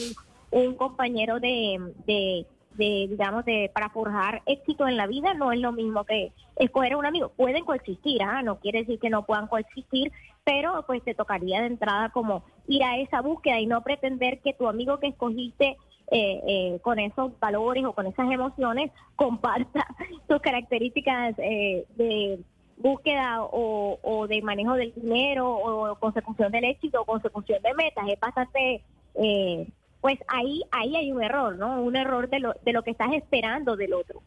un 0.50 0.74
compañero 0.74 1.38
de, 1.38 1.92
de 2.06 2.46
de, 2.74 3.06
digamos, 3.08 3.44
de 3.44 3.70
para 3.74 3.90
forjar 3.90 4.42
éxito 4.46 4.86
en 4.86 4.96
la 4.96 5.06
vida 5.06 5.34
no 5.34 5.52
es 5.52 5.60
lo 5.60 5.72
mismo 5.72 6.04
que 6.04 6.32
escoger 6.56 6.92
a 6.92 6.96
un 6.98 7.06
amigo. 7.06 7.30
Pueden 7.30 7.64
coexistir, 7.64 8.22
¿ah? 8.22 8.42
no 8.42 8.58
quiere 8.58 8.80
decir 8.80 8.98
que 8.98 9.10
no 9.10 9.24
puedan 9.24 9.48
coexistir, 9.48 10.12
pero 10.44 10.84
pues 10.86 11.02
te 11.02 11.14
tocaría 11.14 11.60
de 11.60 11.68
entrada 11.68 12.10
como 12.10 12.44
ir 12.66 12.82
a 12.84 12.98
esa 12.98 13.20
búsqueda 13.20 13.60
y 13.60 13.66
no 13.66 13.82
pretender 13.82 14.40
que 14.40 14.54
tu 14.54 14.68
amigo 14.68 14.98
que 14.98 15.08
escogiste 15.08 15.76
eh, 16.12 16.40
eh, 16.46 16.78
con 16.82 16.98
esos 16.98 17.38
valores 17.38 17.84
o 17.84 17.92
con 17.92 18.06
esas 18.06 18.30
emociones 18.30 18.90
comparta 19.16 19.86
tus 20.28 20.40
características 20.40 21.34
eh, 21.38 21.84
de 21.96 22.40
búsqueda 22.76 23.42
o, 23.42 23.98
o, 24.02 24.26
de 24.26 24.40
manejo 24.42 24.74
del 24.74 24.92
dinero 24.94 25.50
o 25.50 25.94
consecución 25.96 26.50
del 26.50 26.64
éxito 26.64 27.02
o 27.02 27.04
consecución 27.04 27.62
de 27.62 27.74
metas. 27.74 28.08
Es 28.08 28.18
bastante 28.18 28.82
eh, 29.14 29.68
pues 30.00 30.18
ahí, 30.28 30.62
ahí 30.70 30.96
hay 30.96 31.12
un 31.12 31.22
error, 31.22 31.56
¿no? 31.56 31.82
Un 31.82 31.96
error 31.96 32.28
de 32.28 32.40
lo, 32.40 32.54
de 32.64 32.72
lo 32.72 32.82
que 32.82 32.90
estás 32.90 33.12
esperando 33.12 33.76
del 33.76 33.92
otro. 33.92 34.22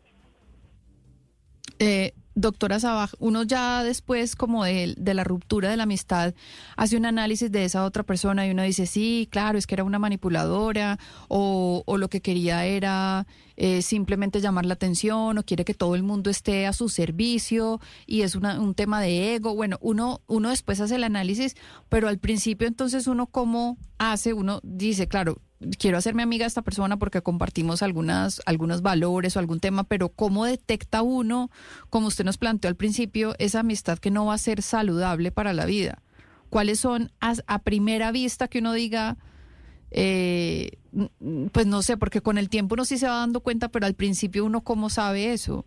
Eh, 1.80 2.14
doctora 2.36 2.80
Sabaj, 2.80 3.12
uno 3.20 3.44
ya 3.44 3.84
después 3.84 4.36
como 4.36 4.64
de, 4.64 4.94
de, 4.98 5.14
la 5.14 5.24
ruptura 5.24 5.70
de 5.70 5.78
la 5.78 5.84
amistad 5.84 6.34
hace 6.78 6.98
un 6.98 7.06
análisis 7.06 7.52
de 7.52 7.66
esa 7.66 7.84
otra 7.84 8.04
persona 8.04 8.48
y 8.48 8.52
uno 8.52 8.64
dice, 8.64 8.86
sí, 8.86 9.28
claro, 9.32 9.58
es 9.58 9.68
que 9.68 9.76
era 9.76 9.84
una 9.84 10.00
manipuladora 10.00 10.98
o, 11.28 11.84
o 11.86 11.98
lo 11.98 12.10
que 12.10 12.22
quería 12.22 12.66
era 12.66 13.28
eh, 13.58 13.82
simplemente 13.82 14.42
llamar 14.42 14.66
la 14.66 14.74
atención 14.74 15.38
o 15.38 15.44
quiere 15.44 15.66
que 15.66 15.74
todo 15.74 15.96
el 15.96 16.04
mundo 16.04 16.30
esté 16.30 16.66
a 16.68 16.74
su 16.74 16.90
servicio 16.90 17.80
y 18.06 18.22
es 18.22 18.36
una, 18.36 18.60
un 18.60 18.76
tema 18.76 19.02
de 19.02 19.36
ego. 19.36 19.56
Bueno, 19.56 19.78
uno, 19.82 20.22
uno 20.28 20.50
después 20.50 20.80
hace 20.80 20.96
el 20.96 21.04
análisis, 21.04 21.56
pero 21.90 22.08
al 22.08 22.20
principio 22.20 22.68
entonces 22.68 23.08
uno 23.08 23.28
cómo 23.28 23.78
hace, 23.98 24.34
uno 24.34 24.60
dice, 24.64 25.08
claro, 25.08 25.38
quiero 25.78 25.98
hacerme 25.98 26.24
amiga 26.24 26.44
de 26.44 26.48
esta 26.48 26.62
persona 26.62 26.98
porque 26.98 27.22
compartimos 27.22 27.82
algunas, 27.82 28.42
algunos 28.46 28.82
valores 28.82 29.36
o 29.36 29.40
algún 29.40 29.60
tema, 29.60 29.84
pero 29.84 30.10
¿cómo 30.10 30.46
detecta 30.46 31.02
uno, 31.02 31.50
como 31.90 32.08
usted 32.08 32.26
nos 32.26 32.38
planteó 32.38 32.70
al 32.70 32.76
principio, 32.76 33.36
esa 33.40 33.62
amistad 33.62 34.00
que 34.00 34.12
no 34.12 34.26
va 34.26 34.36
a 34.36 34.40
ser 34.40 34.62
saludable 34.62 35.32
para 35.32 35.54
la 35.54 35.66
vida? 35.66 36.02
¿Cuáles 36.50 36.80
son 36.80 37.12
a, 37.20 37.60
primera 37.60 38.12
vista 38.12 38.48
que 38.48 38.60
uno 38.60 38.74
diga, 38.74 39.18
eh, 39.94 40.72
pues 41.52 41.68
no 41.68 41.82
sé, 41.82 41.98
porque 41.98 42.22
con 42.22 42.38
el 42.38 42.50
tiempo 42.50 42.74
uno 42.74 42.86
sí 42.86 42.98
se 42.98 43.08
va 43.08 43.20
dando 43.20 43.42
cuenta, 43.42 43.70
pero 43.70 43.86
al 43.86 43.94
principio 43.94 44.46
uno 44.46 44.62
cómo 44.62 44.90
sabe 44.90 45.34
eso? 45.34 45.66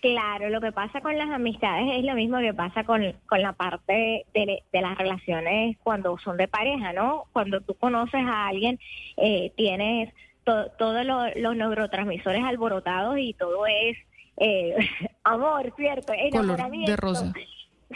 Claro, 0.00 0.50
lo 0.50 0.60
que 0.60 0.72
pasa 0.72 1.00
con 1.00 1.18
las 1.18 1.30
amistades 1.30 1.98
es 1.98 2.04
lo 2.04 2.14
mismo 2.14 2.38
que 2.38 2.54
pasa 2.54 2.84
con, 2.84 3.02
la 3.02 3.52
parte 3.54 4.24
de, 4.34 4.62
las 4.72 4.96
relaciones 4.96 5.76
cuando 5.82 6.16
son 6.18 6.36
de 6.36 6.46
pareja, 6.46 6.92
¿no? 6.92 7.24
Cuando 7.32 7.60
tú 7.60 7.74
conoces 7.74 8.20
a 8.24 8.46
alguien, 8.46 8.78
eh, 9.16 9.52
tienes 9.56 10.12
todos 10.44 11.04
los 11.04 11.56
neurotransmisores 11.56 12.44
alborotados 12.44 13.18
y 13.18 13.34
todo 13.34 13.66
es 13.66 13.96
eh, 14.36 14.76
amor, 15.24 15.72
¿cierto? 15.76 16.12
Enamoramiento. 16.12 16.90
de 16.90 16.96
rosa. 16.96 17.32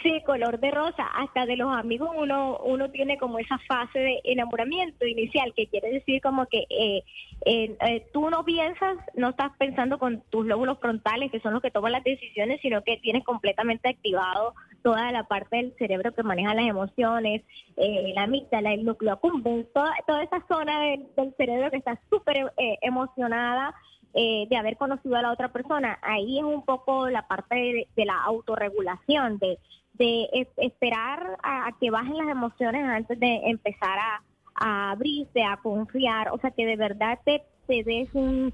Sí, 0.01 0.21
color 0.25 0.59
de 0.61 0.71
rosa. 0.71 1.05
Hasta 1.15 1.45
de 1.45 1.57
los 1.57 1.75
amigos 1.75 2.09
uno 2.15 2.57
uno 2.63 2.89
tiene 2.91 3.17
como 3.17 3.39
esa 3.39 3.57
fase 3.67 3.99
de 3.99 4.21
enamoramiento 4.23 5.05
inicial, 5.05 5.53
que 5.53 5.67
quiere 5.67 5.91
decir 5.91 6.21
como 6.21 6.45
que 6.45 6.65
eh, 6.69 7.03
eh, 7.45 8.07
tú 8.13 8.29
no 8.29 8.45
piensas, 8.45 8.97
no 9.15 9.29
estás 9.31 9.51
pensando 9.57 9.99
con 9.99 10.21
tus 10.29 10.45
lóbulos 10.45 10.79
frontales, 10.79 11.29
que 11.29 11.41
son 11.41 11.53
los 11.53 11.61
que 11.61 11.71
toman 11.71 11.91
las 11.91 12.05
decisiones, 12.05 12.61
sino 12.61 12.83
que 12.83 12.97
tienes 12.97 13.25
completamente 13.25 13.89
activado 13.89 14.53
toda 14.81 15.11
la 15.11 15.25
parte 15.25 15.57
del 15.57 15.75
cerebro 15.77 16.13
que 16.13 16.23
maneja 16.23 16.55
las 16.55 16.67
emociones, 16.67 17.43
eh, 17.75 18.13
la 18.15 18.23
amígdala, 18.23 18.73
el 18.73 18.85
núcleo 18.85 19.11
accumbens, 19.11 19.67
toda, 19.73 19.93
toda 20.07 20.23
esa 20.23 20.41
zona 20.47 20.79
del, 20.83 21.35
cerebro 21.35 21.69
que 21.69 21.77
está 21.77 21.99
súper 22.09 22.53
emocionada. 22.81 23.75
de 24.13 24.57
haber 24.57 24.75
conocido 24.75 25.15
a 25.15 25.21
la 25.21 25.31
otra 25.31 25.53
persona. 25.53 25.97
Ahí 26.01 26.37
es 26.37 26.43
un 26.43 26.65
poco 26.65 27.09
la 27.09 27.27
parte 27.29 27.87
de 27.95 28.05
la 28.05 28.21
autorregulación, 28.25 29.37
de 29.39 29.57
de 30.01 30.47
esperar 30.57 31.37
a, 31.43 31.71
que 31.79 31.91
bajen 31.91 32.17
las 32.17 32.29
emociones 32.29 32.83
antes 32.83 33.19
de 33.19 33.41
empezar 33.45 33.99
a, 33.99 34.91
abrirse, 34.91 35.43
a 35.43 35.57
confiar, 35.57 36.29
o 36.31 36.37
sea, 36.39 36.51
que 36.51 36.65
de 36.65 36.75
verdad 36.75 37.19
te, 37.23 37.43
te 37.67 37.83
des 37.83 38.09
un, 38.13 38.53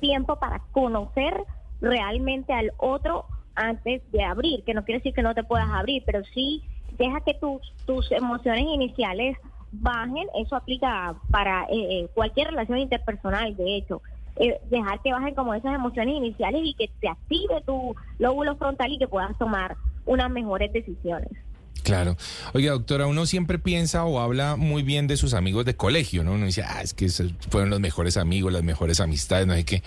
tiempo 0.00 0.36
para 0.36 0.60
conocer 0.72 1.34
realmente 1.80 2.52
al 2.52 2.72
otro 2.78 3.26
antes 3.54 4.02
de 4.10 4.24
abrir, 4.24 4.64
que 4.64 4.74
no 4.74 4.84
quiere 4.84 4.98
decir 5.00 5.14
que 5.14 5.22
no 5.22 5.34
te 5.34 5.44
puedas 5.44 5.68
abrir, 5.70 6.02
pero 6.04 6.22
sí 6.34 6.62
deja 6.98 7.20
que 7.20 7.34
tus, 7.34 7.60
tus 7.86 8.10
emociones 8.12 8.64
iniciales 8.64 9.36
bajen, 9.72 10.28
eso 10.34 10.56
aplica 10.56 11.14
para 11.30 11.64
eh, 11.64 11.74
eh, 11.74 12.08
cualquier 12.14 12.48
relación 12.48 12.78
interpersonal, 12.78 13.54
de 13.56 13.76
hecho, 13.76 14.02
eh, 14.36 14.58
dejar 14.70 15.00
que 15.00 15.12
bajen 15.12 15.34
como 15.34 15.54
esas 15.54 15.74
emociones 15.74 16.16
iniciales 16.16 16.62
y 16.64 16.74
que 16.74 16.90
te 17.00 17.08
active 17.08 17.62
tu 17.66 17.94
lóbulo 18.18 18.56
frontal 18.56 18.92
y 18.92 18.98
que 18.98 19.08
puedas 19.08 19.36
tomar 19.38 19.76
unas 20.06 20.30
mejores 20.30 20.72
decisiones. 20.72 21.30
Claro. 21.86 22.16
Oiga, 22.52 22.72
doctora, 22.72 23.06
uno 23.06 23.26
siempre 23.26 23.60
piensa 23.60 24.04
o 24.04 24.18
habla 24.18 24.56
muy 24.56 24.82
bien 24.82 25.06
de 25.06 25.16
sus 25.16 25.34
amigos 25.34 25.64
de 25.64 25.76
colegio, 25.76 26.24
¿no? 26.24 26.32
Uno 26.32 26.46
dice, 26.46 26.64
ah, 26.64 26.82
es 26.82 26.94
que 26.94 27.08
fueron 27.48 27.70
los 27.70 27.78
mejores 27.78 28.16
amigos, 28.16 28.52
las 28.52 28.64
mejores 28.64 28.98
amistades, 28.98 29.46
no 29.46 29.54
sé 29.54 29.64
qué. 29.64 29.84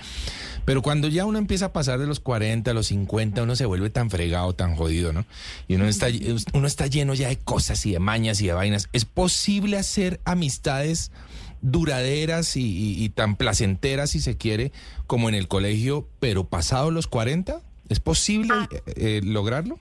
Pero 0.63 0.81
cuando 0.81 1.09
ya 1.09 1.25
uno 1.25 1.39
empieza 1.39 1.65
a 1.65 1.73
pasar 1.73 1.99
de 1.99 2.07
los 2.07 2.21
40 2.21 2.71
a 2.71 2.73
los 2.73 2.87
50, 2.87 3.43
uno 3.43 3.53
se 3.57 3.65
vuelve 3.65 3.89
tan 3.89 4.09
fregado, 4.09 4.55
tan 4.55 4.77
jodido, 4.77 5.11
¿no? 5.11 5.25
Y 5.67 5.75
uno 5.75 5.87
está, 5.87 6.07
uno 6.53 6.67
está 6.67 6.87
lleno 6.87 7.15
ya 7.15 7.27
de 7.27 7.37
cosas 7.37 7.85
y 7.85 7.91
de 7.91 7.99
mañas 7.99 8.39
y 8.39 8.47
de 8.47 8.53
vainas. 8.53 8.87
¿Es 8.93 9.03
posible 9.03 9.77
hacer 9.77 10.21
amistades 10.23 11.11
duraderas 11.61 12.55
y, 12.55 13.09
tan 13.09 13.35
placenteras, 13.35 14.11
si 14.11 14.21
se 14.21 14.37
quiere, 14.37 14.71
como 15.05 15.27
en 15.27 15.35
el 15.35 15.49
colegio, 15.49 16.07
pero 16.21 16.45
pasado 16.45 16.91
los 16.91 17.07
40? 17.07 17.61
¿Es 17.89 17.99
posible 17.99 18.53
ah. 18.53 18.69
eh, 18.71 18.93
eh, 18.95 19.21
lograrlo? 19.21 19.79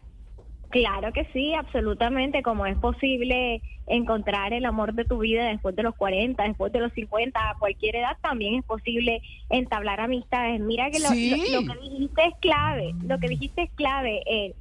Claro 0.70 1.12
que 1.12 1.26
sí, 1.32 1.54
absolutamente, 1.54 2.42
como 2.42 2.66
es 2.66 2.76
posible 2.76 3.62
encontrar 3.86 4.52
el 4.52 4.66
amor 4.66 4.92
de 4.92 5.06
tu 5.06 5.18
vida 5.18 5.46
después 5.46 5.74
de 5.74 5.82
los 5.82 5.94
40, 5.96 6.42
después 6.42 6.72
de 6.72 6.80
los 6.80 6.92
50, 6.92 7.40
a 7.40 7.54
cualquier 7.58 7.96
edad, 7.96 8.16
también 8.20 8.56
es 8.56 8.64
posible 8.64 9.22
entablar 9.48 10.00
amistades. 10.00 10.60
Mira 10.60 10.90
que 10.90 10.98
lo, 10.98 11.08
lo, 11.08 11.60
lo 11.62 11.72
que 11.72 11.80
dijiste 11.80 12.24
es 12.24 12.34
clave, 12.40 12.94
lo 13.06 13.18
que 13.18 13.28
dijiste 13.28 13.62
es 13.62 13.70
clave. 13.72 14.22
Eh, 14.26 14.54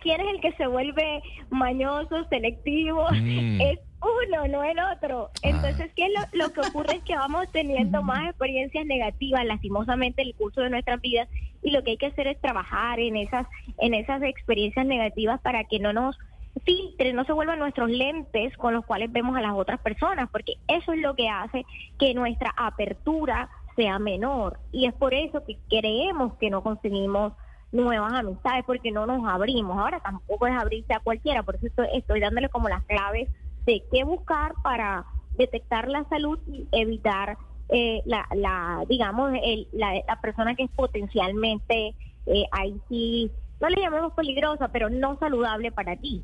quién 0.00 0.20
es 0.20 0.26
el 0.34 0.40
que 0.40 0.52
se 0.52 0.66
vuelve 0.66 1.22
mañoso, 1.50 2.24
selectivo, 2.28 3.06
mm. 3.10 3.60
es 3.60 3.78
uno, 4.02 4.48
no 4.48 4.64
el 4.64 4.78
otro. 4.78 5.30
Entonces, 5.42 5.90
¿qué 5.94 6.06
es 6.06 6.12
lo, 6.32 6.52
que 6.52 6.60
ocurre? 6.60 6.96
es 6.96 7.04
que 7.04 7.16
vamos 7.16 7.50
teniendo 7.52 8.02
más 8.02 8.28
experiencias 8.28 8.84
negativas, 8.86 9.44
lastimosamente, 9.44 10.22
en 10.22 10.28
el 10.28 10.34
curso 10.34 10.60
de 10.60 10.70
nuestras 10.70 11.00
vidas, 11.00 11.28
y 11.62 11.70
lo 11.70 11.82
que 11.82 11.92
hay 11.92 11.96
que 11.96 12.06
hacer 12.06 12.26
es 12.26 12.40
trabajar 12.40 13.00
en 13.00 13.16
esas, 13.16 13.46
en 13.78 13.94
esas 13.94 14.22
experiencias 14.22 14.84
negativas 14.86 15.40
para 15.40 15.64
que 15.64 15.78
no 15.78 15.92
nos 15.92 16.18
filtren, 16.64 17.16
no 17.16 17.24
se 17.24 17.32
vuelvan 17.32 17.58
nuestros 17.58 17.90
lentes 17.90 18.56
con 18.56 18.74
los 18.74 18.84
cuales 18.84 19.10
vemos 19.10 19.36
a 19.36 19.40
las 19.40 19.54
otras 19.54 19.80
personas, 19.80 20.28
porque 20.30 20.54
eso 20.68 20.92
es 20.92 21.00
lo 21.00 21.14
que 21.14 21.28
hace 21.28 21.64
que 21.98 22.14
nuestra 22.14 22.52
apertura 22.56 23.48
sea 23.76 23.98
menor. 23.98 24.58
Y 24.70 24.86
es 24.86 24.94
por 24.94 25.14
eso 25.14 25.44
que 25.44 25.56
creemos 25.68 26.34
que 26.34 26.50
no 26.50 26.62
conseguimos 26.62 27.32
nuevas 27.72 28.12
amistades 28.12 28.64
porque 28.66 28.92
no 28.92 29.06
nos 29.06 29.26
abrimos. 29.26 29.78
Ahora 29.78 30.00
tampoco 30.00 30.46
es 30.46 30.54
abrirse 30.54 30.92
a 30.94 31.00
cualquiera, 31.00 31.42
por 31.42 31.56
eso 31.56 31.66
estoy, 31.92 32.20
dándole 32.20 32.48
como 32.48 32.68
las 32.68 32.84
claves 32.84 33.28
de 33.66 33.82
qué 33.90 34.04
buscar 34.04 34.54
para 34.62 35.04
detectar 35.36 35.88
la 35.88 36.04
salud 36.08 36.38
y 36.46 36.66
evitar 36.72 37.38
eh, 37.68 38.02
la, 38.04 38.26
la, 38.34 38.84
digamos, 38.88 39.32
el, 39.42 39.68
la, 39.72 39.94
la, 40.06 40.20
persona 40.20 40.54
que 40.54 40.64
es 40.64 40.70
potencialmente 40.70 41.94
eh, 42.26 42.44
ahí 42.52 42.76
sí, 42.88 43.30
no 43.60 43.68
le 43.68 43.80
llamemos 43.80 44.12
peligrosa, 44.12 44.68
pero 44.68 44.90
no 44.90 45.18
saludable 45.18 45.72
para 45.72 45.96
ti. 45.96 46.22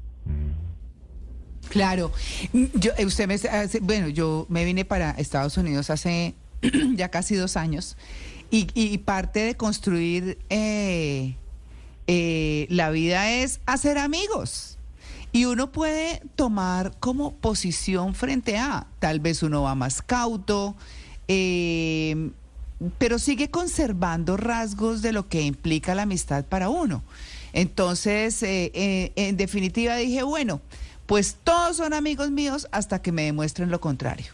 Claro, 1.68 2.12
yo, 2.52 2.92
eh, 2.96 3.04
usted 3.04 3.28
me, 3.28 3.36
bueno, 3.82 4.08
yo 4.08 4.46
me 4.48 4.64
vine 4.64 4.84
para 4.84 5.10
Estados 5.12 5.56
Unidos 5.56 5.90
hace 5.90 6.34
ya 6.94 7.10
casi 7.10 7.34
dos 7.34 7.56
años 7.56 7.96
y, 8.50 8.98
parte 8.98 9.40
de 9.40 9.56
construir 9.56 10.38
eh, 10.48 11.36
eh, 12.06 12.66
la 12.70 12.90
vida 12.90 13.30
es 13.30 13.60
hacer 13.66 13.98
amigos. 13.98 14.77
Y 15.32 15.44
uno 15.44 15.70
puede 15.70 16.22
tomar 16.36 16.96
como 16.98 17.32
posición 17.32 18.14
frente 18.14 18.56
a, 18.56 18.86
tal 18.98 19.20
vez 19.20 19.42
uno 19.42 19.62
va 19.62 19.74
más 19.74 20.00
cauto, 20.02 20.74
eh, 21.28 22.30
pero 22.96 23.18
sigue 23.18 23.50
conservando 23.50 24.36
rasgos 24.36 25.02
de 25.02 25.12
lo 25.12 25.28
que 25.28 25.42
implica 25.42 25.94
la 25.94 26.02
amistad 26.02 26.44
para 26.44 26.70
uno. 26.70 27.02
Entonces, 27.52 28.38
en 28.42 29.36
definitiva 29.36 29.96
dije, 29.96 30.22
bueno, 30.22 30.60
pues 31.06 31.36
todos 31.42 31.78
son 31.78 31.94
amigos 31.94 32.30
míos 32.30 32.68
hasta 32.70 33.00
que 33.00 33.12
me 33.12 33.22
demuestren 33.22 33.70
lo 33.70 33.80
contrario. 33.80 34.26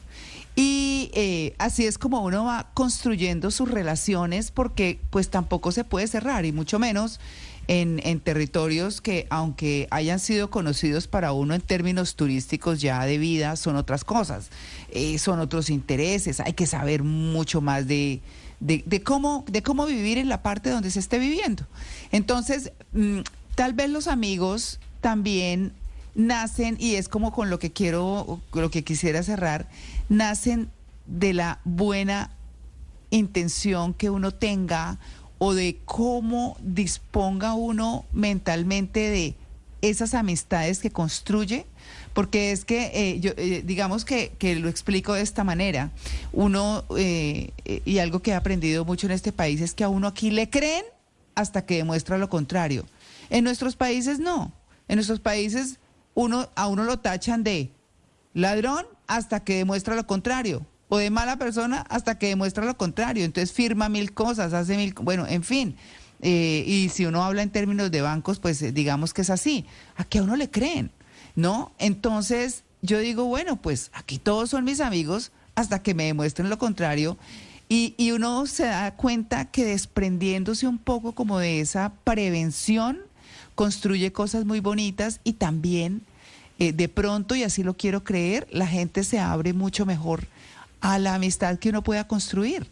Y 0.56 1.10
eh, 1.14 1.54
así 1.58 1.84
es 1.86 1.98
como 1.98 2.22
uno 2.22 2.44
va 2.44 2.70
construyendo 2.74 3.50
sus 3.50 3.70
relaciones 3.70 4.50
porque 4.50 5.00
pues 5.10 5.28
tampoco 5.28 5.72
se 5.72 5.84
puede 5.84 6.06
cerrar 6.06 6.44
y 6.44 6.52
mucho 6.52 6.78
menos 6.78 7.18
en, 7.68 8.20
territorios 8.20 9.00
que 9.00 9.26
aunque 9.30 9.88
hayan 9.90 10.18
sido 10.18 10.50
conocidos 10.50 11.08
para 11.08 11.32
uno 11.32 11.54
en 11.54 11.60
términos 11.60 12.16
turísticos 12.16 12.80
ya 12.80 13.04
de 13.04 13.18
vida 13.18 13.56
son 13.56 13.76
otras 13.76 14.04
cosas, 14.04 14.50
eh, 14.90 15.18
son 15.18 15.40
otros 15.40 15.70
intereses, 15.70 16.40
hay 16.40 16.52
que 16.52 16.66
saber 16.66 17.02
mucho 17.02 17.60
más 17.60 17.86
de, 17.86 18.20
de, 18.60 19.02
cómo, 19.02 19.44
de 19.48 19.62
cómo 19.62 19.86
vivir 19.86 20.18
en 20.18 20.28
la 20.28 20.42
parte 20.42 20.70
donde 20.70 20.90
se 20.90 21.00
esté 21.00 21.18
viviendo. 21.18 21.66
Entonces, 22.12 22.72
mm, 22.92 23.20
tal 23.54 23.72
vez 23.72 23.90
los 23.90 24.08
amigos 24.08 24.80
también 25.00 25.72
nacen, 26.14 26.76
y 26.78 26.94
es 26.94 27.08
como 27.08 27.32
con 27.32 27.50
lo 27.50 27.58
que 27.58 27.72
quiero, 27.72 28.40
lo 28.52 28.70
que 28.70 28.84
quisiera 28.84 29.22
cerrar, 29.22 29.68
nacen 30.08 30.70
de 31.06 31.34
la 31.34 31.60
buena 31.64 32.30
intención 33.10 33.94
que 33.94 34.10
uno 34.10 34.32
tenga 34.32 34.98
o 35.38 35.54
de 35.54 35.78
cómo 35.84 36.56
disponga 36.62 37.54
uno 37.54 38.04
mentalmente 38.12 39.10
de 39.10 39.34
esas 39.82 40.14
amistades 40.14 40.78
que 40.78 40.90
construye, 40.90 41.66
porque 42.14 42.52
es 42.52 42.64
que, 42.64 42.90
eh, 42.94 43.20
yo, 43.20 43.32
eh, 43.36 43.62
digamos 43.64 44.04
que, 44.04 44.32
que, 44.38 44.54
lo 44.56 44.68
explico 44.68 45.12
de 45.12 45.22
esta 45.22 45.44
manera, 45.44 45.90
uno, 46.32 46.84
eh, 46.96 47.50
y 47.84 47.98
algo 47.98 48.20
que 48.20 48.30
he 48.30 48.34
aprendido 48.34 48.84
mucho 48.84 49.06
en 49.06 49.12
este 49.12 49.32
país 49.32 49.60
es 49.60 49.74
que 49.74 49.84
a 49.84 49.88
uno 49.88 50.06
aquí 50.06 50.30
le 50.30 50.48
creen 50.48 50.84
hasta 51.34 51.66
que 51.66 51.76
demuestra 51.76 52.16
lo 52.18 52.30
contrario. 52.30 52.86
En 53.30 53.44
nuestros 53.44 53.76
países 53.76 54.18
no, 54.20 54.52
en 54.88 54.96
nuestros 54.96 55.20
países 55.20 55.78
uno, 56.14 56.48
a 56.54 56.68
uno 56.68 56.84
lo 56.84 56.98
tachan 56.98 57.42
de 57.42 57.70
ladrón 58.32 58.86
hasta 59.06 59.40
que 59.40 59.56
demuestra 59.56 59.96
lo 59.96 60.06
contrario, 60.06 60.64
o 60.88 60.98
de 60.98 61.10
mala 61.10 61.36
persona 61.36 61.84
hasta 61.88 62.18
que 62.18 62.28
demuestra 62.28 62.64
lo 62.64 62.76
contrario. 62.76 63.24
Entonces 63.24 63.52
firma 63.52 63.88
mil 63.88 64.12
cosas, 64.12 64.52
hace 64.52 64.76
mil, 64.76 64.94
bueno, 65.00 65.26
en 65.26 65.42
fin. 65.42 65.76
Eh, 66.20 66.64
y 66.66 66.88
si 66.88 67.04
uno 67.04 67.24
habla 67.24 67.42
en 67.42 67.50
términos 67.50 67.90
de 67.90 68.00
bancos, 68.00 68.38
pues 68.38 68.60
eh, 68.62 68.72
digamos 68.72 69.12
que 69.12 69.22
es 69.22 69.30
así. 69.30 69.66
¿A 69.96 70.04
qué 70.04 70.18
a 70.18 70.22
uno 70.22 70.36
le 70.36 70.50
creen? 70.50 70.90
¿No? 71.36 71.72
Entonces 71.78 72.64
yo 72.82 72.98
digo, 72.98 73.24
bueno, 73.24 73.56
pues 73.56 73.90
aquí 73.92 74.18
todos 74.18 74.50
son 74.50 74.64
mis 74.64 74.80
amigos 74.80 75.32
hasta 75.54 75.82
que 75.82 75.94
me 75.94 76.04
demuestren 76.04 76.48
lo 76.48 76.58
contrario. 76.58 77.18
Y, 77.68 77.94
y 77.96 78.12
uno 78.12 78.46
se 78.46 78.64
da 78.64 78.94
cuenta 78.94 79.46
que 79.46 79.64
desprendiéndose 79.64 80.66
un 80.66 80.78
poco 80.78 81.12
como 81.12 81.38
de 81.38 81.60
esa 81.60 81.92
prevención, 82.04 82.98
construye 83.54 84.12
cosas 84.12 84.44
muy 84.44 84.60
bonitas 84.60 85.20
y 85.24 85.34
también 85.34 86.02
eh, 86.58 86.72
de 86.72 86.88
pronto, 86.88 87.34
y 87.34 87.42
así 87.42 87.62
lo 87.62 87.74
quiero 87.74 88.04
creer, 88.04 88.46
la 88.50 88.66
gente 88.66 89.02
se 89.02 89.18
abre 89.18 89.52
mucho 89.52 89.86
mejor 89.86 90.26
a 90.84 90.98
la 90.98 91.14
amistad 91.14 91.58
que 91.58 91.70
uno 91.70 91.82
pueda 91.82 92.06
construir. 92.06 92.66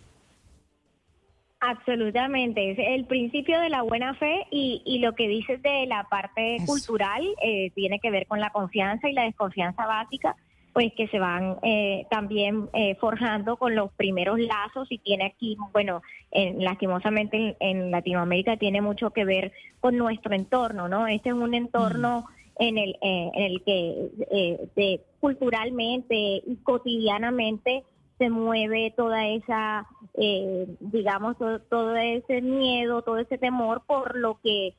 Absolutamente, 1.60 2.72
es 2.72 2.78
el 2.78 3.06
principio 3.06 3.58
de 3.60 3.70
la 3.70 3.82
buena 3.82 4.14
fe 4.14 4.46
y, 4.50 4.82
y 4.84 4.98
lo 4.98 5.14
que 5.14 5.28
dices 5.28 5.62
de 5.62 5.86
la 5.86 6.04
parte 6.04 6.58
cultural 6.66 7.22
eh, 7.42 7.70
tiene 7.74 8.00
que 8.00 8.10
ver 8.10 8.26
con 8.26 8.40
la 8.40 8.50
confianza 8.50 9.08
y 9.08 9.12
la 9.12 9.22
desconfianza 9.22 9.86
básica, 9.86 10.36
pues 10.74 10.92
que 10.94 11.08
se 11.08 11.18
van 11.18 11.56
eh, 11.62 12.06
también 12.10 12.68
forjando 13.00 13.56
con 13.56 13.74
los 13.74 13.92
primeros 13.92 14.40
lazos 14.40 14.90
y 14.90 14.98
tiene 14.98 15.26
aquí, 15.26 15.56
bueno, 15.72 16.02
lastimosamente 16.32 17.56
en, 17.60 17.90
Latinoamérica 17.90 18.56
tiene 18.56 18.80
mucho 18.80 19.10
que 19.10 19.24
ver 19.24 19.52
con 19.80 19.96
nuestro 19.96 20.34
entorno, 20.34 20.88
¿no? 20.88 21.06
Este 21.06 21.28
es 21.28 21.34
un 21.34 21.54
entorno 21.54 22.26
en 22.56 22.78
el, 22.78 22.90
eh, 23.00 23.30
en 23.34 23.42
el 23.44 23.62
que 23.62 24.10
eh, 24.30 24.68
de, 24.76 25.00
culturalmente 25.20 26.14
y 26.14 26.56
cotidianamente 26.62 27.84
se 28.18 28.30
mueve 28.30 28.92
toda 28.96 29.26
esa, 29.28 29.86
eh, 30.14 30.66
digamos, 30.80 31.36
todo, 31.68 31.96
ese 31.96 32.40
miedo, 32.40 33.02
todo 33.02 33.18
ese 33.18 33.38
temor 33.38 33.82
por 33.86 34.16
lo 34.16 34.38
que 34.42 34.74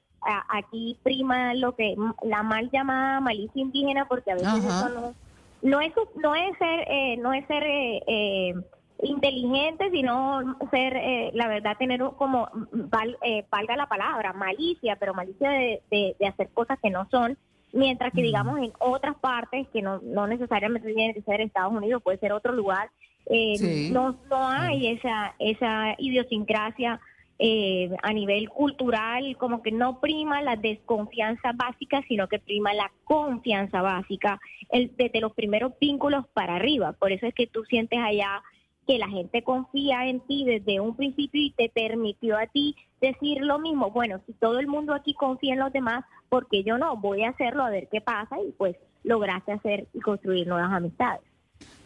aquí 0.49 0.97
prima 1.03 1.53
lo 1.53 1.75
que 1.75 1.95
la 2.21 2.43
mal 2.43 2.69
llamada 2.71 3.19
malicia 3.19 3.61
indígena, 3.61 4.07
porque 4.07 4.31
a 4.31 4.35
veces 4.35 4.63
eso 4.63 4.89
no, 4.89 5.13
no 5.61 5.81
es 5.81 5.91
no 6.15 6.33
es 6.33 6.57
ser 6.57 6.85
eh, 6.87 7.17
no 7.17 7.33
es 7.33 7.45
ser 7.47 7.63
eh, 7.65 8.53
inteligente, 9.01 9.91
sino 9.91 10.55
ser, 10.71 11.33
la 11.33 11.49
verdad, 11.49 11.75
tener 11.77 12.01
como, 12.17 12.47
valga 12.71 13.75
la 13.75 13.87
palabra, 13.87 14.31
malicia, 14.31 14.95
pero 14.95 15.13
malicia 15.13 15.49
de, 15.49 15.81
de, 15.91 16.25
hacer 16.25 16.47
cosas 16.53 16.79
que 16.81 16.89
no 16.89 17.05
son, 17.11 17.37
Mientras 17.73 18.13
que, 18.13 18.21
digamos, 18.21 18.59
en 18.59 18.71
otras 18.77 19.15
partes, 19.17 19.67
que 19.69 19.81
no, 19.81 19.99
no 20.03 20.27
necesariamente 20.27 20.93
tiene 20.93 21.15
que 21.15 21.23
ser 21.23 21.41
Estados 21.41 21.73
Unidos, 21.73 22.03
puede 22.03 22.19
ser 22.19 22.31
otro 22.31 22.53
lugar, 22.53 22.91
eh, 23.27 23.89
no, 23.91 24.17
no 24.29 24.47
hay 24.47 24.87
esa, 24.87 25.35
esa 25.39 25.95
idiosincrasia 25.97 26.99
eh, 27.39 27.89
a 28.03 28.13
nivel 28.13 28.49
cultural, 28.49 29.35
como 29.37 29.61
que 29.61 29.71
no 29.71 29.99
prima 29.99 30.41
la 30.41 30.55
desconfianza 30.55 31.51
básica, 31.53 32.01
sino 32.07 32.27
que 32.27 32.39
prima 32.39 32.73
la 32.73 32.91
confianza 33.03 33.81
básica 33.81 34.39
el, 34.69 34.95
desde 34.97 35.19
los 35.19 35.33
primeros 35.33 35.73
vínculos 35.79 36.25
para 36.33 36.55
arriba. 36.55 36.93
Por 36.93 37.11
eso 37.11 37.25
es 37.25 37.33
que 37.33 37.47
tú 37.47 37.63
sientes 37.65 37.99
allá 37.99 38.43
que 38.85 38.97
la 38.97 39.07
gente 39.07 39.43
confía 39.43 40.07
en 40.07 40.19
ti 40.21 40.43
desde 40.45 40.79
un 40.79 40.95
principio 40.95 41.41
y 41.41 41.51
te 41.51 41.69
permitió 41.69 42.37
a 42.37 42.47
ti 42.47 42.75
decir 43.01 43.41
lo 43.41 43.57
mismo. 43.59 43.91
Bueno, 43.91 44.21
si 44.25 44.33
todo 44.33 44.59
el 44.59 44.67
mundo 44.67 44.93
aquí 44.93 45.13
confía 45.13 45.53
en 45.53 45.59
los 45.59 45.73
demás, 45.73 46.05
¿por 46.29 46.47
qué 46.47 46.63
yo 46.63 46.77
no? 46.77 46.97
Voy 46.97 47.23
a 47.23 47.29
hacerlo 47.29 47.63
a 47.63 47.69
ver 47.69 47.87
qué 47.89 48.01
pasa 48.01 48.37
y 48.41 48.51
pues 48.51 48.75
lograste 49.03 49.53
hacer 49.53 49.87
y 49.93 49.99
construir 49.99 50.47
nuevas 50.47 50.71
amistades. 50.71 51.32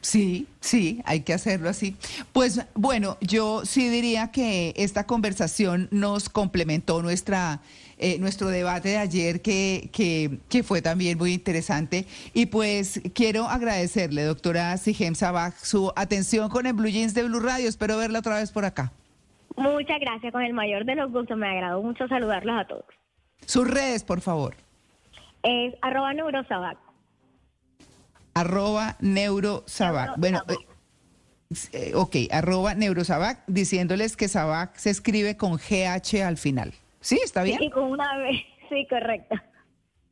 Sí, 0.01 0.47
sí, 0.61 1.01
hay 1.05 1.21
que 1.21 1.33
hacerlo 1.33 1.69
así. 1.69 1.95
Pues 2.31 2.65
bueno, 2.75 3.17
yo 3.19 3.65
sí 3.65 3.89
diría 3.89 4.31
que 4.31 4.73
esta 4.77 5.05
conversación 5.05 5.89
nos 5.91 6.29
complementó 6.29 7.01
nuestra 7.01 7.61
eh, 7.99 8.19
nuestro 8.19 8.49
debate 8.49 8.89
de 8.89 8.97
ayer 8.97 9.41
que, 9.41 9.89
que, 9.91 10.63
fue 10.63 10.83
también 10.83 11.17
muy 11.17 11.33
interesante. 11.33 12.05
Y 12.33 12.45
pues 12.45 13.01
quiero 13.15 13.45
agradecerle, 13.45 14.23
doctora 14.23 14.77
Sigem 14.77 15.15
Sabaj, 15.15 15.55
su 15.57 15.91
atención 15.95 16.49
con 16.49 16.67
el 16.67 16.73
Blue 16.73 16.89
Jeans 16.89 17.15
de 17.15 17.23
Blue 17.23 17.39
Radio. 17.39 17.67
Espero 17.67 17.97
verla 17.97 18.19
otra 18.19 18.35
vez 18.35 18.51
por 18.51 18.65
acá. 18.65 18.91
Muchas 19.55 19.99
gracias, 19.99 20.31
con 20.31 20.43
el 20.43 20.53
mayor 20.53 20.85
de 20.85 20.93
los 20.93 21.11
gustos. 21.11 21.35
Me 21.37 21.47
agradó 21.47 21.81
mucho 21.81 22.07
saludarlos 22.07 22.61
a 22.61 22.67
todos. 22.67 22.85
Sus 23.47 23.67
redes, 23.67 24.03
por 24.03 24.21
favor. 24.21 24.55
Es 25.41 25.73
arroba 25.81 26.13
neurosabac. 26.13 26.77
Arroba 28.39 28.97
neurosabac. 29.00 30.17
Bueno, 30.17 30.41
Neurosabac. 30.47 31.73
eh, 31.73 31.91
ok, 31.95 32.15
arroba 32.32 32.73
neurosabac, 32.76 33.43
diciéndoles 33.47 34.15
que 34.15 34.28
sabac 34.28 34.76
se 34.78 34.89
escribe 34.89 35.38
con 35.38 35.58
GH 35.58 36.23
al 36.23 36.38
final. 36.38 36.73
¿Sí? 37.00 37.19
¿Está 37.23 37.43
bien? 37.43 37.62
Y 37.62 37.69
con 37.69 37.84
una 37.86 38.17
B, 38.17 38.45
sí, 38.69 38.86
correcto. 38.89 39.36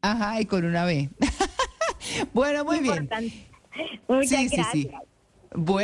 Ajá, 0.01 0.39
y 0.41 0.45
con 0.45 0.65
una 0.65 0.85
B. 0.85 1.09
bueno, 2.33 2.63
muy 2.65 2.79
bien. 2.79 3.09
Muchas 4.07 4.29
Sí, 4.29 4.49
sí, 4.49 4.61
sí. 4.71 4.91
Bueno. 5.53 5.83